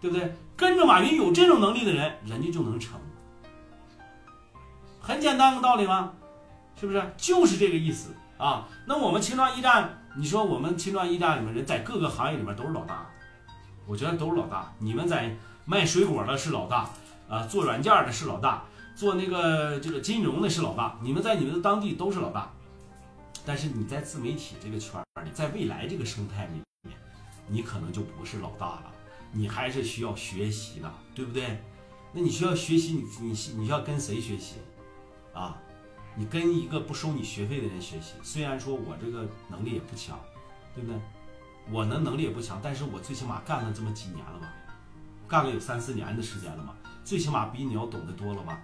[0.01, 0.33] 对不对？
[0.57, 3.01] 跟着马云有这种能力的人，人家就能成，
[5.01, 6.13] 很简单个道理吗？
[6.79, 7.03] 是不是？
[7.17, 8.69] 就是这个意思啊。
[8.87, 13.07] 那我们青创驿站，你说我们青创驿站里面人在各个行业里面都是老大，
[13.87, 14.73] 我觉得都是老大。
[14.79, 16.89] 你们在卖水果的是老大，
[17.31, 18.65] 啊，做软件的是老大，
[18.97, 20.99] 做那个这个金融的是老大。
[21.01, 22.51] 你们在你们的当地都是老大，
[23.47, 26.99] 但是你在自媒体这个圈里，在未来这个生态里面，
[27.47, 28.93] 你可能就不是老大了。
[29.33, 31.63] 你还是需要学习的，对不对？
[32.13, 34.57] 那你需要学习，你你你需要跟谁学习
[35.33, 35.57] 啊？
[36.17, 38.15] 你跟一个不收你学费的人学习。
[38.25, 40.19] 虽然说我这个能力也不强，
[40.75, 41.01] 对不对？
[41.71, 44.53] 我的能力也不强，但是我最起码干了这么几年了吧？
[45.29, 46.75] 干了有三四年的时间了嘛？
[47.11, 48.57] 最起码比你要懂得多了吧？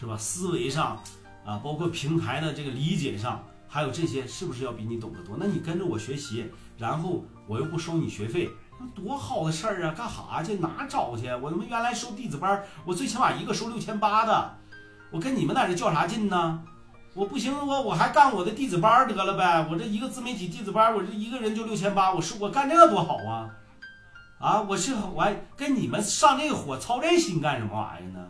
[0.00, 0.16] 是吧？
[0.16, 0.98] 思维上
[1.44, 5.36] 啊，包括平台的这个理解上，还有这些，是不是要比你懂得多？
[5.38, 8.48] 那你跟着我学习，然后我又不收你学费。
[8.80, 9.94] 那多好的事儿啊！
[9.94, 10.54] 干哈去？
[10.54, 11.26] 哪找去？
[11.34, 14.56] 我他妈原来收弟子班，我最起码一个收六千八的，
[15.10, 16.62] 我跟你们在这较啥劲呢？
[17.12, 19.68] 我不行，我我还干我的弟子班得了呗。
[19.70, 23.50] 我这一个自媒体弟子班，我这一个人就六千八，我是我干这个多好啊！
[24.42, 28.28] 啊，我是我还跟你们上这个火，操这心干什么玩意儿呢？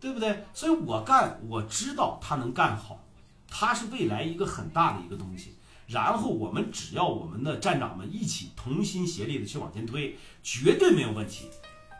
[0.00, 0.46] 对不对？
[0.54, 2.98] 所以我干，我知道他能干好，
[3.46, 5.54] 他是未来一个很大的一个东西。
[5.86, 11.50] 然后我们只要我们的站长们一起同心协力的去往前推，绝对没有问题，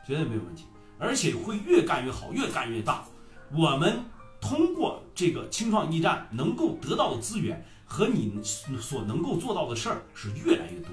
[0.06, 0.64] 绝对没有问题，
[0.98, 3.04] 而且会越干越好，越干越大。
[3.52, 4.02] 我们
[4.40, 10.90] 通过这个青创驿站能够得到的资源和你所能够做到的事儿是越来越多，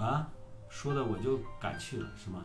[0.00, 0.26] 啊，
[0.70, 2.42] 说的我就敢去了，是吗？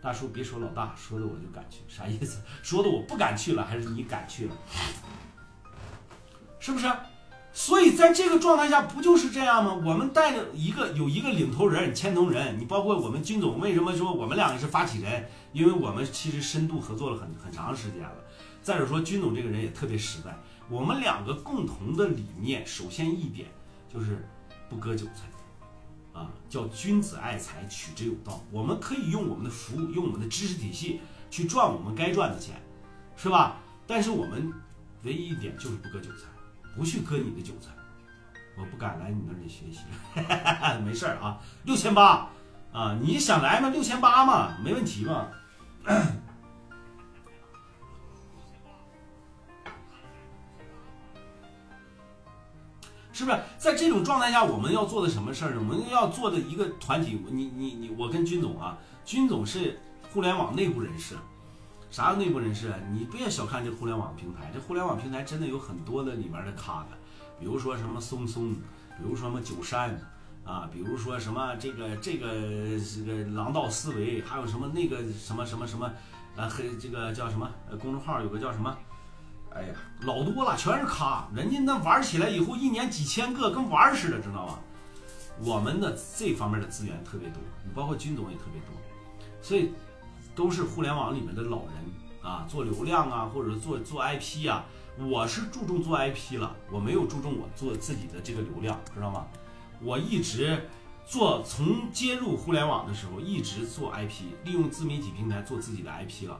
[0.00, 2.40] 大叔，别说老大，说的我就敢去，啥意思？
[2.62, 4.54] 说的我不敢去了，还是你敢去了？
[6.60, 6.88] 是不是？
[7.52, 9.74] 所以在这个状态下，不就是这样吗？
[9.74, 15.28] 我们带着一个有一个领头人、牵头人，你包括我们军总，为什么说我们两个是发起人？
[15.52, 18.16] 因为我们其实深度合作了很很长时间了。
[18.62, 20.32] 再者说，军总这个人也特别实在。
[20.68, 23.48] 我们两个共同的理念，首先一点
[23.92, 24.28] 就是
[24.68, 25.22] 不割韭菜。
[26.14, 28.40] 啊，叫君子爱财，取之有道。
[28.50, 32.54] 我们可以用我们的服务，用我们的知识体系去赚我们该赚的钱，
[33.16, 33.56] 是吧？
[33.86, 34.50] 但是我们
[35.02, 36.28] 唯一一点就是不割韭菜，
[36.76, 37.70] 不去割你的韭菜。
[38.56, 39.80] 我不敢来你那里学习，
[40.86, 42.30] 没事儿啊，六千八
[42.72, 43.68] 啊，你想来吗？
[43.70, 45.26] 六千八嘛，没问题嘛。
[53.14, 55.58] 是不是在这种状态下，我们要做的什么事儿呢？
[55.60, 59.78] 我们要做的一个团体，你你你，我跟军总啊，军总是
[60.12, 61.14] 互联网内部人士，
[61.92, 62.78] 啥叫内部人士啊？
[62.92, 66.98] 你不要小看这互联网平台，这互联网平台真的有很多的里面的咖的，
[67.38, 69.96] 比如说什么松松，比如说什么九山
[70.44, 72.26] 啊，比如说什么这个这个
[72.80, 75.88] 这个狼道思维，还有什么那个什么什么什么，
[76.34, 77.48] 呃，黑这个叫什么？
[77.70, 78.76] 呃，公众号有个叫什么？
[79.54, 84.58] 哎呀，老多了，全是咖，人家那玩起来以后，一年几千个，跟玩似的，知道吗？
[85.40, 88.74] 我们的这方面的资源特别多，你包括军总也特别多，
[89.40, 89.72] 所以
[90.34, 91.72] 都是互联网里面的老人
[92.22, 94.64] 啊，做流量啊，或者做做 IP 啊。
[94.96, 99.26] 我是注重做 IP 了，我没有注重我做自己的这个流量，知道吗？
[99.80, 100.68] 我一直
[101.04, 106.38] 做，从接入互联网的时候，一直做 IP，利用自媒体平台做自己的 IP 了。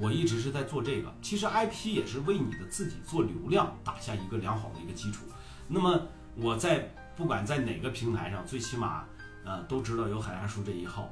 [0.00, 5.26] 我一直是在做这个，其实 IP 也是为你的自己做流量打下一个良好的一个基础。
[5.68, 6.00] 那么
[6.36, 9.04] 我在不管在哪个平台上，最起码
[9.44, 11.10] 呃都知道有海大叔这一号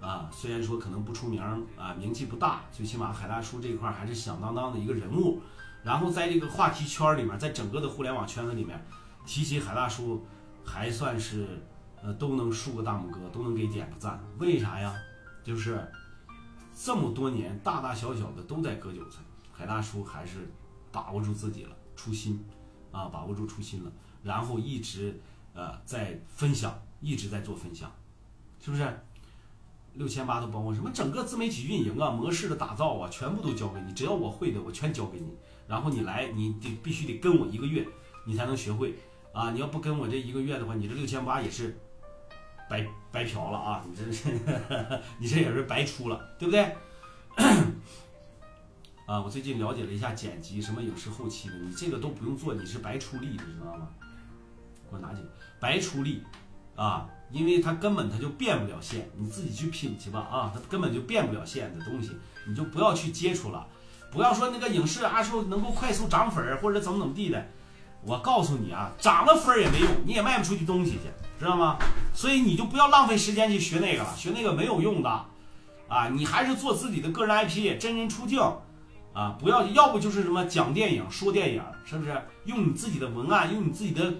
[0.00, 1.40] 啊，虽然说可能不出名
[1.78, 5.40] 啊，名气不大，最起码海大叔这一块还是响当当的一个人物。
[5.84, 8.84] 然后在这个话题圈里面，在整个的互联网圈子里面，
[9.24, 10.26] 提起海大叔
[10.64, 11.62] 还算是
[12.02, 14.18] 呃都能竖个大拇哥，都能给点个赞。
[14.38, 14.92] 为啥呀？
[15.44, 15.86] 就是。
[16.74, 19.20] 这么多年，大大小小的都在割韭菜，
[19.52, 20.50] 海大叔还是
[20.90, 22.44] 把握住自己了初心，
[22.90, 25.20] 啊，把握住初心了，然后一直
[25.54, 27.90] 呃在分享，一直在做分享，
[28.60, 29.00] 是不是？
[29.94, 30.90] 六千八都包括什么？
[30.90, 35.32] 整个自媒体运营啊，模式的打造啊，全部都教给你，只要我会的，我全教给你。
[35.68, 37.86] 然后你来，你得必须得跟我一个月，
[38.26, 38.98] 你才能学会
[39.32, 39.52] 啊！
[39.52, 41.78] 你要不跟我这一个月的话，你这六千八也是。
[42.68, 43.84] 白白嫖了啊！
[43.88, 44.28] 你这是，
[45.18, 46.76] 你这也是白出了，对不对？
[49.06, 53.88] 啊，我最近了解了一下剪辑，什么影视后期的，你这个都不用做，你是白出力，你知道吗？
[54.90, 55.28] 给我拿几个，
[55.60, 56.22] 白出力
[56.74, 63.66] 啊，因为它根本它就变不了现，你自己去品去吧啊，它根本就变不了现的东西，你就不要去接触了，
[64.10, 67.46] 不要说那个影视啊说能够快速涨粉或者怎么怎么地的，
[68.02, 71.78] 我告诉你啊，涨了粉也没用，你也卖不出去东西去，知道吗？
[72.12, 75.24] 所以你就不要浪费时间去学那个了，学那个没有用的，
[75.88, 78.40] 啊，你还是做自己的个人 IP，真人出镜。
[79.12, 82.20] 啊，不要，要不就是什么讲电影、说电影，是不是？
[82.46, 84.12] 用你自己的文案，用你自己的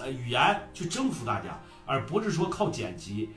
[0.00, 3.28] 呃语言去征服大家，而不是说靠剪辑。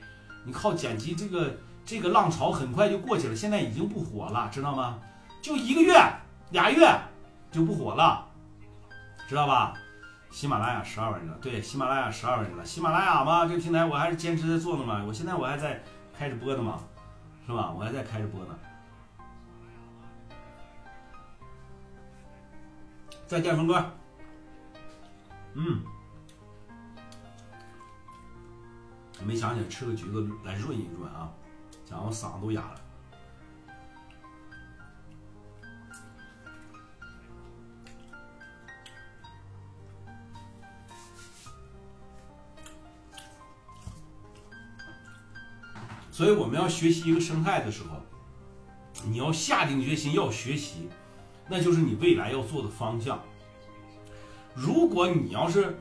[0.46, 4.98] 你靠剪辑，这个这个浪潮很快就过去了，现在已经不火了，知道吗？
[5.42, 5.94] 就一个月、
[6.52, 6.90] 俩月
[7.52, 8.26] 就不火了，
[9.28, 9.74] 知道吧？
[10.34, 12.64] 喜马拉雅十二万人了，对，喜马拉雅十二万人了。
[12.64, 15.80] 喜马拉雅嘛，这个平台我还是坚持在做呢嘛，我现在我还在
[16.12, 16.80] 开着播呢嘛，
[17.46, 17.70] 是吧？
[17.70, 18.58] 我还在开着播呢。
[23.28, 23.92] 再见，峰哥。
[25.52, 25.84] 嗯，
[29.24, 31.30] 没想起来吃个橘子来润一润啊，
[31.86, 32.83] 讲我嗓子都哑了。
[46.14, 48.00] 所以我们要学习一个生态的时候，
[49.04, 50.88] 你要下定决心要学习。
[51.48, 53.20] 那就是你未来要做的方向。
[54.54, 55.76] 如果你要是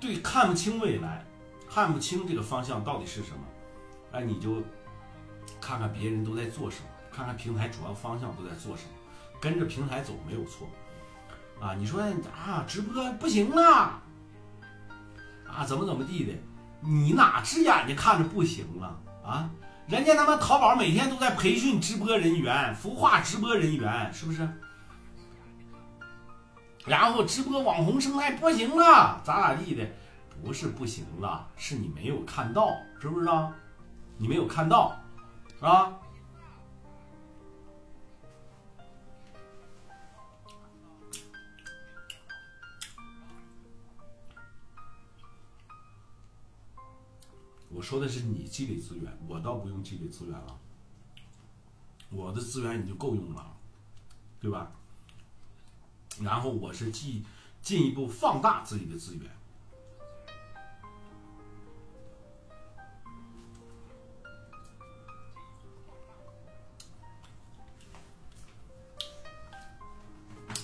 [0.00, 1.22] 对看不清未来，
[1.68, 3.44] 看不清这个方向到底是什么，
[4.10, 4.62] 那你就
[5.60, 8.90] 看看别人都在做什么，看看平台主要方向都在做什么，
[9.42, 10.66] 跟着平台走没有错。
[11.60, 14.00] 啊，你说啊，直播不行了，
[15.46, 16.32] 啊，怎么怎么地的？
[16.80, 19.50] 你哪只眼睛看着不行了啊？
[19.86, 24.48] 人家他妈淘宝每天都在培训直播人员，孵化直播人员，是不是？
[26.86, 29.84] 然后直播网红生态不行了，咋咋地的？
[30.42, 33.52] 不是不行了，是你没有看到，知不知道？
[34.16, 34.96] 你没有看到，
[35.60, 35.92] 啊？
[47.72, 50.58] 我说的是你积累资源，我倒不用积累资源了，
[52.10, 53.56] 我的资源你就够用了，
[54.40, 54.72] 对吧？
[56.20, 57.24] 然后我是进
[57.62, 59.30] 进一步放大自己的资源，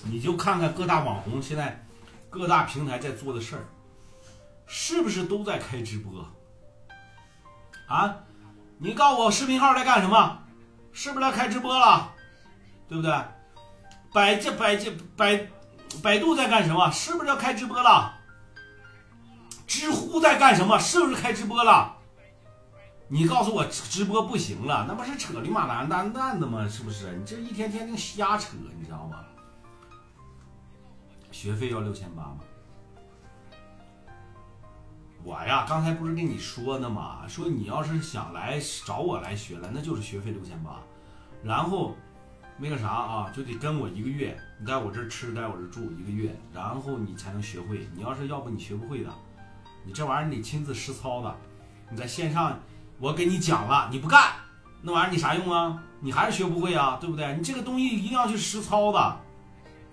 [0.03, 1.87] 你就看看各大网红现在
[2.29, 3.65] 各大平台在做的事儿，
[4.67, 6.36] 是不是都在开直播？
[7.87, 8.15] 啊，
[8.77, 10.39] 你告诉我视频号在干什么？
[10.91, 12.11] 是不是在开直播了？
[12.87, 13.13] 对不对？
[14.13, 15.47] 百这百这百
[16.01, 16.89] 百度在干什么？
[16.91, 18.13] 是不是要开直播了？
[19.67, 20.79] 知乎在干什么？
[20.79, 21.95] 是不是开直播了？
[23.09, 26.67] 你告诉我直播不行了，那不是扯驴马兰蛋蛋的吗？
[26.67, 27.15] 是不是？
[27.15, 29.19] 你这一天天的瞎扯，你知道吗？
[31.31, 32.39] 学费要六千八吗？
[35.27, 37.27] 我呀，刚才不是跟你说呢吗？
[37.27, 40.79] 说你要是想来找我来学了，那就是学费六千八，
[41.43, 41.97] 然后。
[42.59, 47.87] 那个啥啊，就得跟我一个月，你在我这吃，在我这住一个月，然后你才能学会。
[47.93, 49.13] 你要是要不你学不会的，
[49.85, 51.35] 你这玩意儿你亲自实操的。
[51.91, 52.57] 你在线上，
[52.97, 54.31] 我给你讲了，你不干，
[54.81, 55.77] 那玩意儿你啥用啊？
[55.99, 57.35] 你还是学不会啊，对不对？
[57.35, 59.19] 你这个东西一定要去实操的。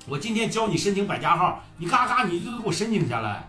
[0.09, 3.47] 我今天教你申请百家号，你嘎嘎你就给我申请下来。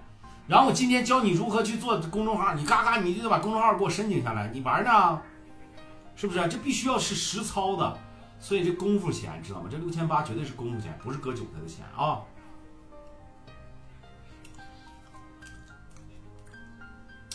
[0.47, 4.47] 然后我今天教你如何去做公众号，你嘎嘎你就得把公众号给我申请下来。
[4.53, 5.21] 你玩呢？
[6.15, 6.47] 是不是？
[6.47, 7.97] 这必须要是实操的。
[8.39, 9.69] 所以这功夫钱知道吗？
[9.71, 12.21] 这六千八绝对是功夫钱，不是割韭菜的钱啊！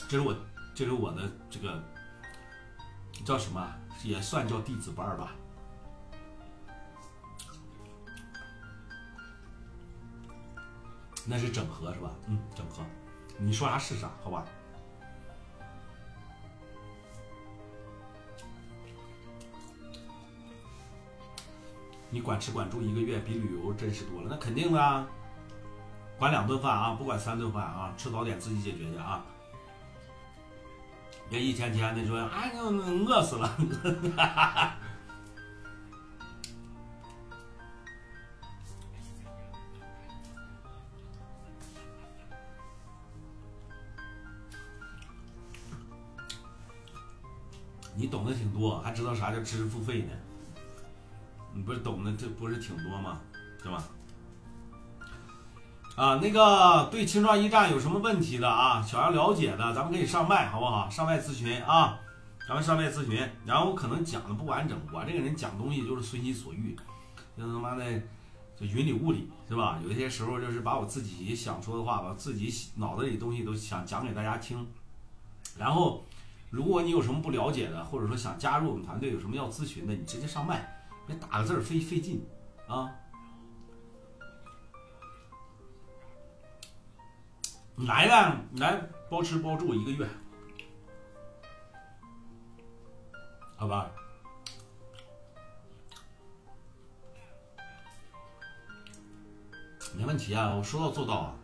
[0.08, 0.34] 这是我，
[0.74, 1.82] 这是我的这个
[3.24, 3.66] 叫什么？
[4.04, 5.32] 也算叫弟子班吧。
[11.26, 12.10] 那是整合是吧？
[12.28, 12.82] 嗯，整合。
[13.40, 14.44] 你说啥是啥，好吧？
[22.12, 25.06] 你管吃管住一个月比旅游真实多了，那肯定的。
[26.18, 29.24] 管两顿饭啊，不管三顿饭啊，吃早点自己解决去啊。
[31.30, 33.56] 别一天天的说，哎，饿死了。
[48.10, 50.12] 懂得挺多，还知道啥叫知识付费呢？
[51.54, 53.20] 你不是懂的，这不是挺多吗？
[53.62, 53.84] 对吧？
[55.96, 58.82] 啊，那个对青壮一站有什么问题的啊？
[58.82, 60.88] 想要了解的，咱们可以上麦，好不好？
[60.88, 61.98] 上麦咨询啊，
[62.48, 63.20] 咱们上麦咨询。
[63.44, 66.74] 然后我可能讲的不完整，我这个人讲东西就是随心所欲，
[67.36, 67.84] 就他妈的
[68.58, 69.78] 就云里雾里，是吧？
[69.84, 74.66] 有些时候就是把我自己想说的话，把自己脑子里东西都想讲给大家听。
[75.58, 76.02] 然后，
[76.50, 82.26] 如果你有什么不了解的，或者说想加入我们团队，有什么要咨询的，你直接上麦，别打个字儿费费劲
[82.66, 82.90] 啊。
[87.76, 90.08] 来呗，你来包吃包住一个月，
[93.56, 93.90] 好吧？
[99.96, 101.39] 没问题啊，我说到做到啊。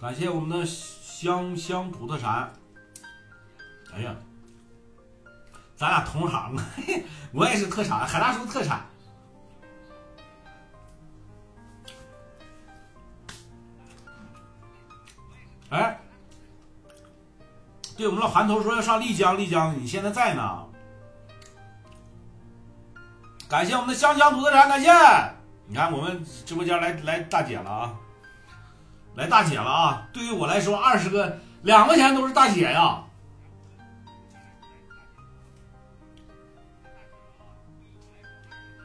[0.00, 2.50] 感谢我们的香香土特产。
[3.92, 4.14] 哎呀，
[5.76, 6.64] 咱俩同行啊，
[7.32, 8.86] 我也是特产，海大叔特产。
[15.68, 16.00] 哎，
[17.96, 20.66] 对我们老韩头说要上丽江，丽江你现在在呢？
[23.48, 24.90] 感谢我们的香香土特产，感谢！
[25.66, 27.94] 你看我们直播间来来大姐了啊，
[29.20, 30.08] 来大姐了啊！
[30.14, 33.04] 对于我来说，二十个两块钱都是大姐呀。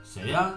[0.04, 0.54] 谁呀？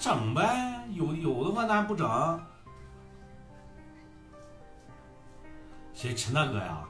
[0.00, 2.08] 整呗，有有的话咱不整。
[5.92, 6.84] 谁陈大哥呀？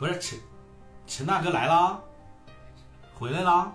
[0.00, 0.38] 不是陈
[1.06, 2.02] 陈大哥来了，
[3.12, 3.70] 回来了。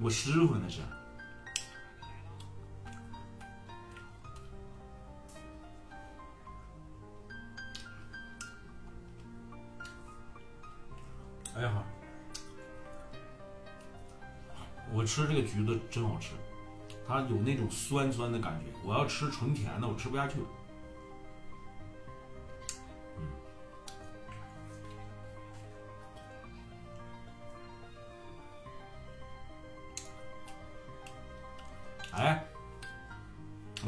[0.00, 0.80] 我师傅那是。
[11.54, 11.84] 哎呀，
[14.94, 16.32] 我吃这个橘子真好吃，
[17.06, 18.66] 它有那种酸酸的感觉。
[18.82, 20.36] 我要吃纯甜的，我吃不下去。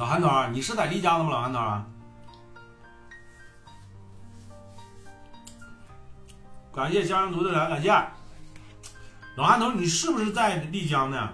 [0.01, 1.31] 老韩头，你是在丽江的吗？
[1.31, 1.61] 老韩头。
[6.73, 7.91] 感谢江阳图的来，感谢
[9.37, 11.29] 老韩头，你是不是在丽江呢？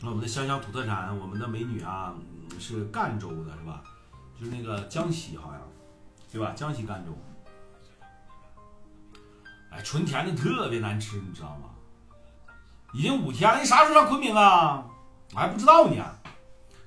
[0.00, 2.14] 那我们的香香土特产，我们的美女啊，
[2.58, 3.82] 是赣州的，是吧？
[4.38, 5.62] 就是那个江西，好像，
[6.30, 6.52] 对吧？
[6.54, 7.16] 江西赣州。
[9.70, 11.70] 哎，纯甜的特别难吃，你知道吗？
[12.92, 14.84] 已经五天了，你啥时候上昆明啊？
[15.34, 16.04] 我还不知道呢。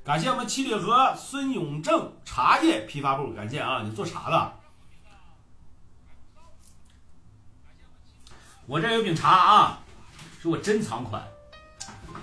[0.04, 3.84] 感谢我们七里河孙永正茶叶批发部，感谢啊！
[3.84, 4.54] 你做茶的，
[8.66, 9.80] 我这有饼茶啊，
[10.42, 11.24] 是我珍藏款。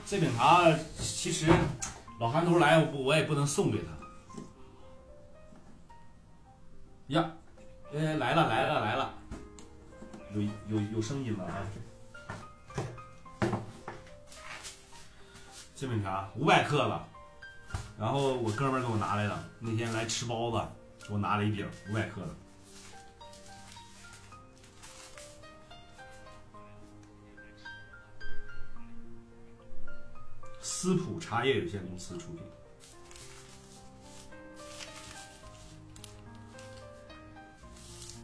[0.05, 0.65] 这饼茶
[0.99, 1.47] 其实
[2.19, 3.93] 老韩头来，我我也不能送给他。
[7.07, 7.31] 呀，
[7.95, 9.15] 哎，来了来了来了，
[10.35, 11.63] 有有有声音了啊！
[15.81, 17.07] 这饼茶五百克了。
[17.97, 20.61] 然后我哥们给我拿来的，那天来吃包子，
[21.07, 22.35] 给我拿了一饼五百克的。
[30.61, 32.43] 思普茶叶有限公司出品。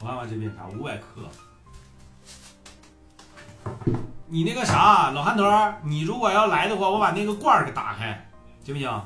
[0.01, 1.31] 我看看这边茶五百克。
[4.27, 5.45] 你那个啥，老韩头
[5.85, 8.31] 你如果要来的话，我把那个罐儿给打开，
[8.65, 9.03] 行不行？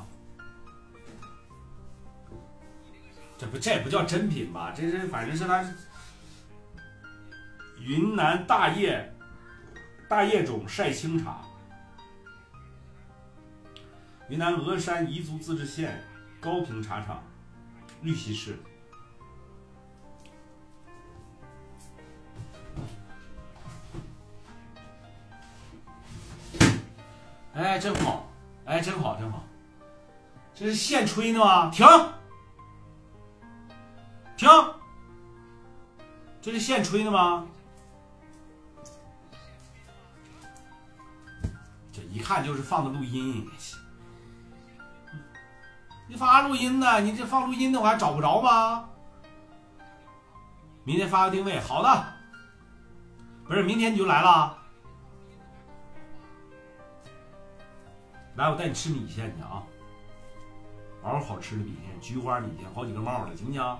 [3.37, 4.73] 这不这也不叫真品吧？
[4.75, 5.63] 这是反正是它
[7.79, 9.13] 云南大叶
[10.07, 11.41] 大叶种晒青茶，
[14.29, 16.01] 云南峨山彝族自治县
[16.41, 17.23] 高平茶厂
[18.01, 18.57] 玉溪市。
[27.59, 28.25] 哎，真好！
[28.63, 29.43] 哎，真好，真好！
[30.55, 31.69] 这是现吹的吗？
[31.69, 31.85] 停！
[34.37, 34.49] 停！
[36.41, 37.45] 这是现吹的吗？
[41.91, 43.45] 这一看就是放的录音。
[46.07, 47.01] 你放啥录音呢？
[47.01, 48.87] 你这放录音的我还找不着吗？
[50.85, 52.05] 明天发个定位，好的。
[53.45, 54.58] 不是，明天你就来了。
[58.39, 59.61] 来，我带你吃米线去啊，
[61.03, 63.77] 嗷好吃的米线，菊花米线，好几个帽的，行不行？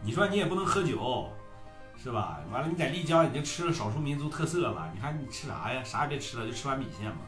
[0.00, 1.28] 你说你也不能喝酒，
[1.96, 2.38] 是吧？
[2.52, 5.82] 完了，你在丽江已经吃了少数民族特色了，你还你吃啥呀？
[5.82, 7.22] 啥也别吃了，就吃碗米线嘛。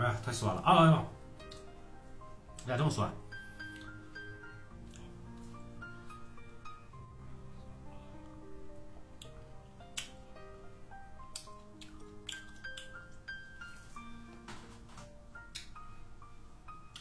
[0.00, 0.78] 哎呀，太酸了啊！
[0.78, 1.04] 哎呀，
[2.66, 3.12] 咋这么酸？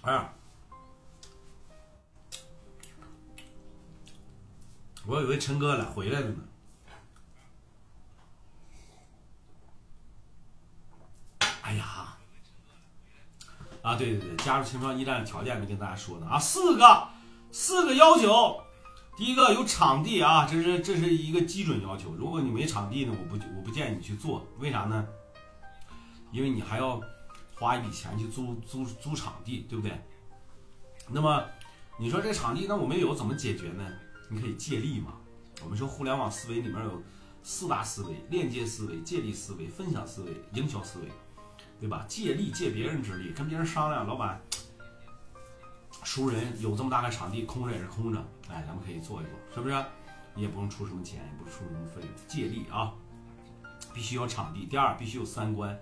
[0.02, 0.34] 哎呀，
[5.06, 6.44] 我以为陈哥来回来了呢。
[11.62, 12.18] 哎呀，
[13.90, 17.08] 啊，对对对，加入青创驿站的条件没跟大家说呢啊，四个
[17.52, 18.62] 四个要求。
[19.18, 22.14] 第一个有场地啊，这是这是一个基准要求。
[22.14, 25.06] 如果你没场地呢，我不我不建议你去做，为啥呢？
[26.32, 27.02] 因为你还要
[27.56, 30.00] 花一笔钱去租租租场地，对不对？
[31.10, 31.44] 那么
[31.98, 33.86] 你说这场地，那我们有怎么解决呢？
[34.30, 35.14] 你可以借力嘛。
[35.64, 37.02] 我们说互联网思维里面有
[37.44, 41.08] 四大思维：链接思维、借力思维、分享思维、营销思维，
[41.80, 42.06] 对吧？
[42.08, 44.42] 借力借别人之力，跟别人商量，老板，
[46.04, 48.20] 熟人有这么大个场地，空着也是空着，
[48.50, 49.86] 哎，咱们可以做一做，是不是？
[50.36, 52.94] 你也不用出什么钱，也不出什么费用，借力啊，
[53.94, 54.66] 必须有场地。
[54.66, 55.78] 第二，必须有三观，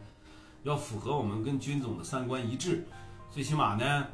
[0.63, 2.87] 要符合我们跟军总的三观一致，
[3.29, 4.07] 最起码呢。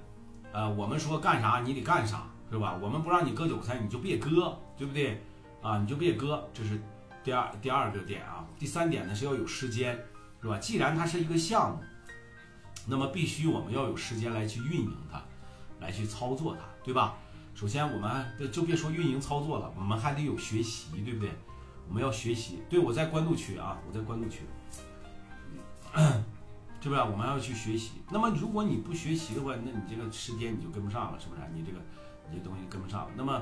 [0.51, 2.77] 呃，我们说干啥你得干啥，是吧？
[2.81, 5.19] 我们不让你割韭菜，你就别割，对不对？
[5.61, 6.79] 啊，你就别割，这是
[7.23, 8.45] 第二第二个点啊。
[8.59, 9.97] 第三点呢是要有时间，
[10.43, 10.59] 是吧？
[10.59, 11.79] 既然它是一个项目，
[12.85, 15.23] 那么必须我们要有时间来去运营它，
[15.79, 17.15] 来去操作它，对吧？
[17.55, 21.31] 首先我们就别说运营操作了，我们还得有学习，对不对？
[21.87, 22.61] 我们要学习。
[22.69, 24.41] 对我在关渡区啊，我在关渡区。
[26.81, 26.99] 是不是？
[26.99, 27.91] 我们要去学习。
[28.09, 31.41] 那么，如果你不学习的话，那你这个时间你就跟不上了，是不是？
[31.53, 31.79] 你这个
[32.29, 33.09] 你这东西跟不上。
[33.15, 33.41] 那么，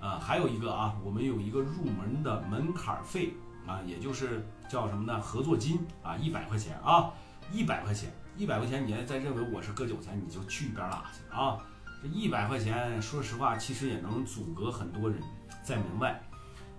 [0.00, 3.32] 呃，还有一个啊，我们有一个入门的门槛费
[3.66, 5.20] 啊，也就是叫什么呢？
[5.20, 7.12] 合作金啊，一百块钱啊，
[7.50, 11.58] 一百块钱，一百块钱，你要再认为我是割韭菜，你就去一边拉去啊！
[12.02, 15.18] 这一百块钱，说实话，其实也能阻隔很多人
[15.62, 16.20] 在门外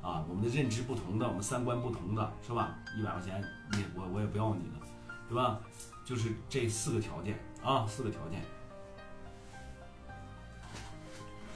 [0.01, 0.23] 啊。
[0.29, 2.75] 我们的认知不同的，我们三观不同的，是吧？
[2.97, 4.79] 一百块钱，你我我也不要你了，
[5.27, 5.59] 对吧？
[6.05, 8.41] 就是这四个条件啊，四个条件。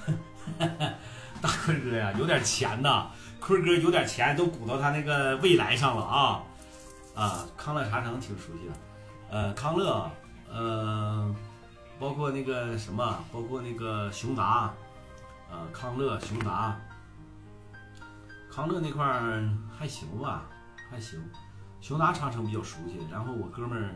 [1.42, 6.44] 大坤哥呀，有点钱呐，坤哥有点钱，都鼓到他那个未来上了啊
[7.16, 7.46] 啊！
[7.58, 8.74] 康乐茶城挺熟悉的，
[9.30, 10.10] 呃，康乐，
[10.52, 11.36] 呃，
[12.00, 14.74] 包括那个什么，包括那个熊达，
[15.52, 16.80] 呃，康乐、熊达，
[18.52, 20.44] 康乐那块儿还行吧，
[20.90, 21.20] 还行，
[21.82, 23.94] 熊达长城比较熟悉，然后我哥们儿。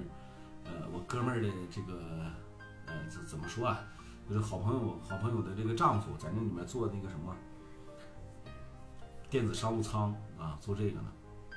[0.66, 2.00] 呃，我哥们儿的这个，
[2.86, 3.82] 呃，怎怎么说啊？
[4.30, 7.36] 就是好朋友，好朋友的这个丈夫在那里面做那个什么
[9.34, 11.12] 电子商务舱啊，做这个呢。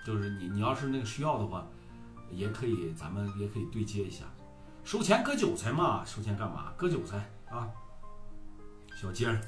[0.06, 1.66] 就是你你要是那个需要的话，
[2.30, 4.24] 也可以，咱们也可以对接一下。
[4.82, 6.02] 收钱割韭菜嘛？
[6.02, 6.72] 收钱干嘛？
[6.74, 7.18] 割韭菜
[7.50, 7.68] 啊？
[8.98, 9.38] 小尖儿。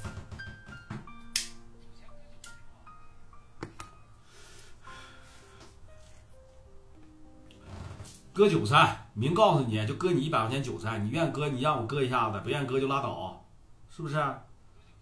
[8.34, 13.42] 割韭菜，明告诉你就割你一百块钱韭菜，你愿割你让我割一下子，不愿割就拉倒，
[13.88, 14.22] 是不是？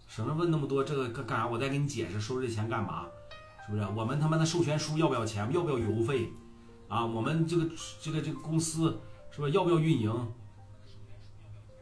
[0.07, 1.47] 省得问那么多，这个干干啥？
[1.49, 3.07] 我再给你解释，收这钱干嘛？
[3.67, 3.85] 是不是？
[3.97, 5.51] 我们他妈的授权书要不要钱？
[5.53, 6.33] 要不要邮费？
[6.89, 7.69] 啊，我们这个
[8.01, 10.33] 这个这个公司是不是要不要运营？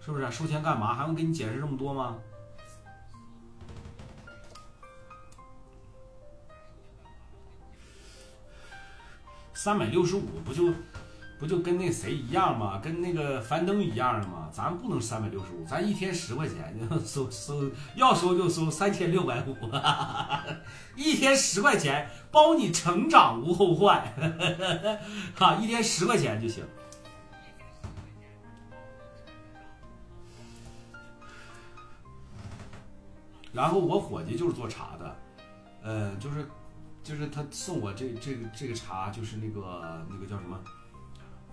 [0.00, 0.30] 是不是？
[0.30, 0.94] 收钱干嘛？
[0.94, 2.16] 还用给你解释这么多吗？
[9.52, 10.72] 三百六十五不就？
[11.44, 12.80] 不就跟那谁一样吗？
[12.82, 14.48] 跟那个樊登一样的吗？
[14.50, 19.54] 咱不能三百六十五，咱一天十块钱，收收要收就收三千六百五，
[20.96, 24.02] 一天十块钱包你成长无后患，
[25.36, 26.64] 哈，一天十块钱就行。
[33.52, 35.16] 然后我伙计就是做茶的，
[35.82, 36.48] 呃，就是
[37.02, 40.58] 就是他送我这这个这个茶，就是那个那个叫什么？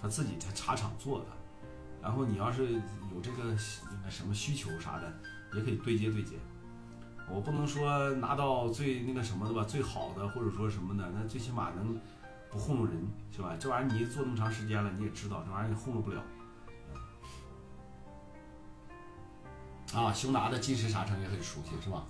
[0.02, 1.26] 他自己在茶厂做的，
[2.02, 2.74] 然后你要是
[3.14, 5.14] 有这个什么需求啥的，
[5.54, 6.36] 也可以对接对接。
[7.30, 11.98] 我不能说拿到最那个什么的吧，最好的或者说什么的，那最起码能
[12.50, 13.56] 不糊弄人，是吧？
[13.60, 16.22] 这玩意儿你做那么长时间了，你也知道这玩意儿你糊弄不了。
[19.94, 22.04] 啊，雄达的金石茶城也很熟悉，是吧？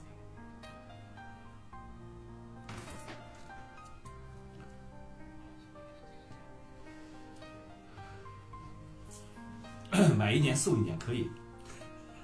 [10.32, 11.30] 买一年送一年可以，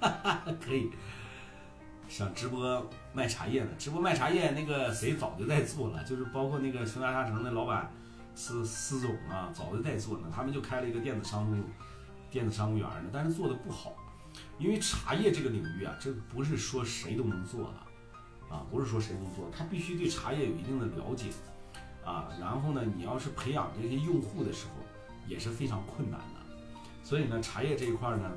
[0.00, 0.90] 哈哈，可以。
[2.08, 3.70] 想直播卖茶叶呢？
[3.78, 7.92] 直播卖茶叶那个谁早就在做了，就是包括那个雄达茶城的老板
[8.34, 10.28] 司司总啊，早就在做呢。
[10.34, 11.62] 他们就开了一个电子商务
[12.30, 13.94] 电子商务园呢，但是做的不好。
[14.58, 21.26] 因为茶叶这个领域啊，这不是说谁都能做的，啊，不是说谁都能做，他必须对茶叶有一定的了解，
[22.06, 24.82] 啊，然后呢，你要是培养这些用户的时候，
[25.26, 26.37] 也是非常困难的。
[27.08, 28.30] 所以呢，茶叶这一块呢，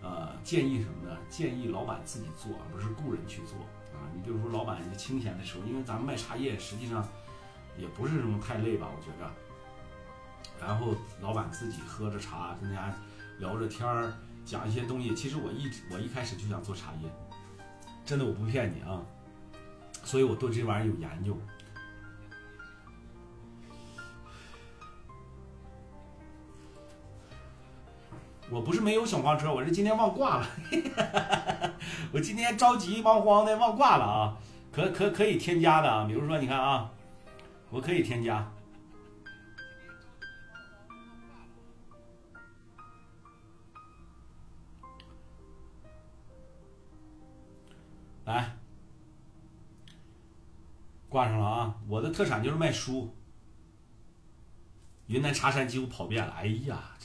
[0.00, 1.14] 呃，建议什么呢？
[1.28, 3.58] 建议老板自己做，而不是雇人去做，
[3.92, 7.06] 啊，你比如说老板清闲的时候，因为咱们卖茶叶实际上
[7.76, 9.30] 也不是什么太累吧，我觉着。
[10.58, 12.96] 然后老板自己喝着茶，跟大家
[13.38, 14.10] 聊着天儿。
[14.46, 17.10] 讲一些东西，其实我一直我一开始就想做茶叶，
[18.02, 19.04] 真的我不骗你啊，
[20.04, 21.36] 所以我对这玩意儿有研究。
[28.48, 30.48] 我不是没有小黄车，我是今天忘挂了，
[32.12, 34.36] 我今天着急忙慌的忘挂了啊，
[34.72, 36.90] 可可可以添加的啊，比如说你看啊，
[37.70, 38.50] 我可以添加。
[48.24, 48.56] 来，
[51.08, 51.74] 挂上了啊！
[51.86, 53.14] 我的特产就是卖书，
[55.06, 56.32] 云南茶山几乎跑遍了。
[56.32, 56.95] 哎呀，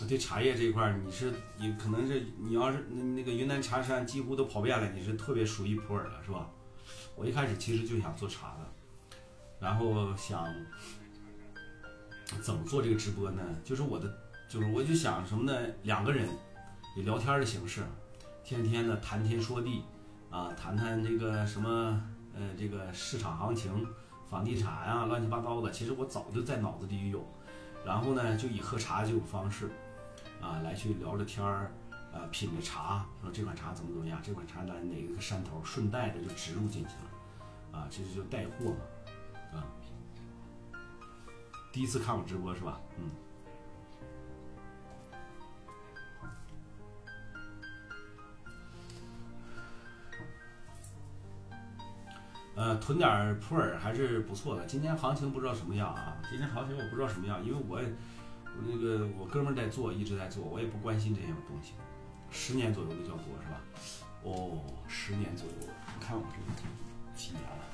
[0.00, 6.48] 我对茶叶这一块你是你可能是你要是那那个云南茶山几乎都跑遍了，你是特别熟悉普洱了，是吧？
[7.16, 9.16] 我一开始其实就想做茶的，
[9.60, 10.46] 然后想。
[12.42, 13.42] 怎么做这个直播呢？
[13.64, 14.18] 就是我的，
[14.50, 15.66] 就是我就想什么呢？
[15.82, 16.28] 两个人
[16.94, 17.82] 以聊天的形式，
[18.44, 19.82] 天天的谈天说地，
[20.28, 21.98] 啊，谈谈这个什么，
[22.34, 23.86] 呃，这个市场行情、
[24.28, 25.70] 房地产呀，乱七八糟的。
[25.70, 27.26] 其实我早就在脑子里有，
[27.82, 29.70] 然后呢，就以喝茶这种方式，
[30.40, 31.70] 啊，来去聊着天儿，
[32.12, 39.66] 呃，品着茶，说这款茶怎么怎么样，这款茶在哪个山头，顺带的就植入进去了，啊，这就叫带货嘛，啊。
[41.72, 42.80] 第一次看我直播是吧？
[42.98, 43.10] 嗯。
[52.56, 54.66] 呃，囤点普洱还是不错的。
[54.66, 56.16] 今天行情不知道什么样啊？
[56.28, 57.82] 今天行情我不知道什么样，因为我我
[58.66, 61.72] 那个我哥们在做，一直在做，我也不关心这些东西。
[62.30, 63.60] 十年左右的叫做是吧？
[64.22, 65.54] 哦，十年左右。
[65.62, 66.52] 你看我这个
[67.16, 67.64] 几年了？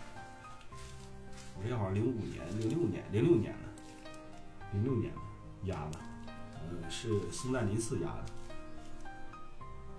[1.57, 3.59] 我这好像零五年、零六年、零六年的。
[4.73, 5.21] 零六年的
[5.67, 8.25] 压的，呃，是松赞林寺压的，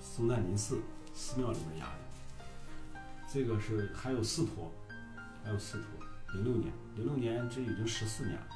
[0.02, 0.82] 松赞林寺
[1.14, 2.99] 寺庙里面压的。
[3.32, 4.70] 这个是还有四坨，
[5.45, 5.86] 还有四坨。
[6.34, 8.48] 零六年，零六年这已经十四年了。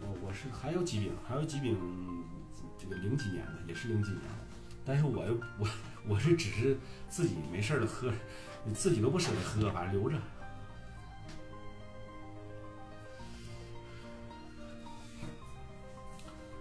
[0.00, 1.76] 我我是还有几饼，还有几饼，
[2.78, 4.46] 这个零几年的也是零几年的，
[4.84, 5.68] 但是我又我
[6.08, 8.12] 我是只是自己没事儿了喝，
[8.64, 10.16] 你自己都不舍得喝，反正留着。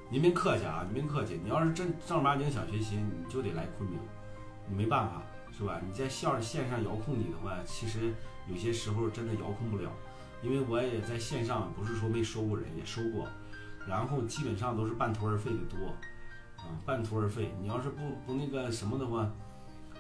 [0.09, 1.37] 您别客气啊，您别客气。
[1.43, 3.99] 你要是真正儿八经想学习，你就得来昆明，
[4.69, 5.81] 你没办法，是吧？
[5.85, 8.13] 你在线线上遥控你的话，其实
[8.47, 9.91] 有些时候真的遥控不了，
[10.41, 13.27] 因为我也在线上，不是说没收过人，也收过，
[13.87, 15.87] 然后基本上都是半途而废的多，
[16.57, 17.51] 啊，半途而废。
[17.59, 19.31] 你要是不不那个什么的话，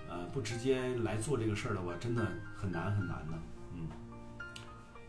[0.07, 3.33] 呃，不直接来做这个事儿的话，真的很难很难的。
[3.73, 3.87] 嗯，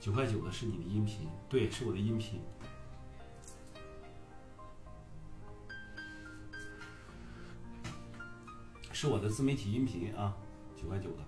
[0.00, 2.40] 九块九的是你的音频，对，是我的音频。
[8.90, 10.34] 是我的自媒体音频啊，
[10.74, 11.22] 九块九的，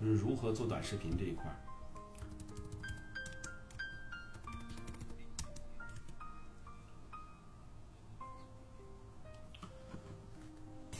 [0.00, 1.44] 就是如何做短视频这一块。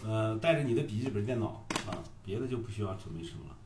[0.05, 3.58] 呃，带着你的笔记本电脑啊，别的就不需要准备什么了。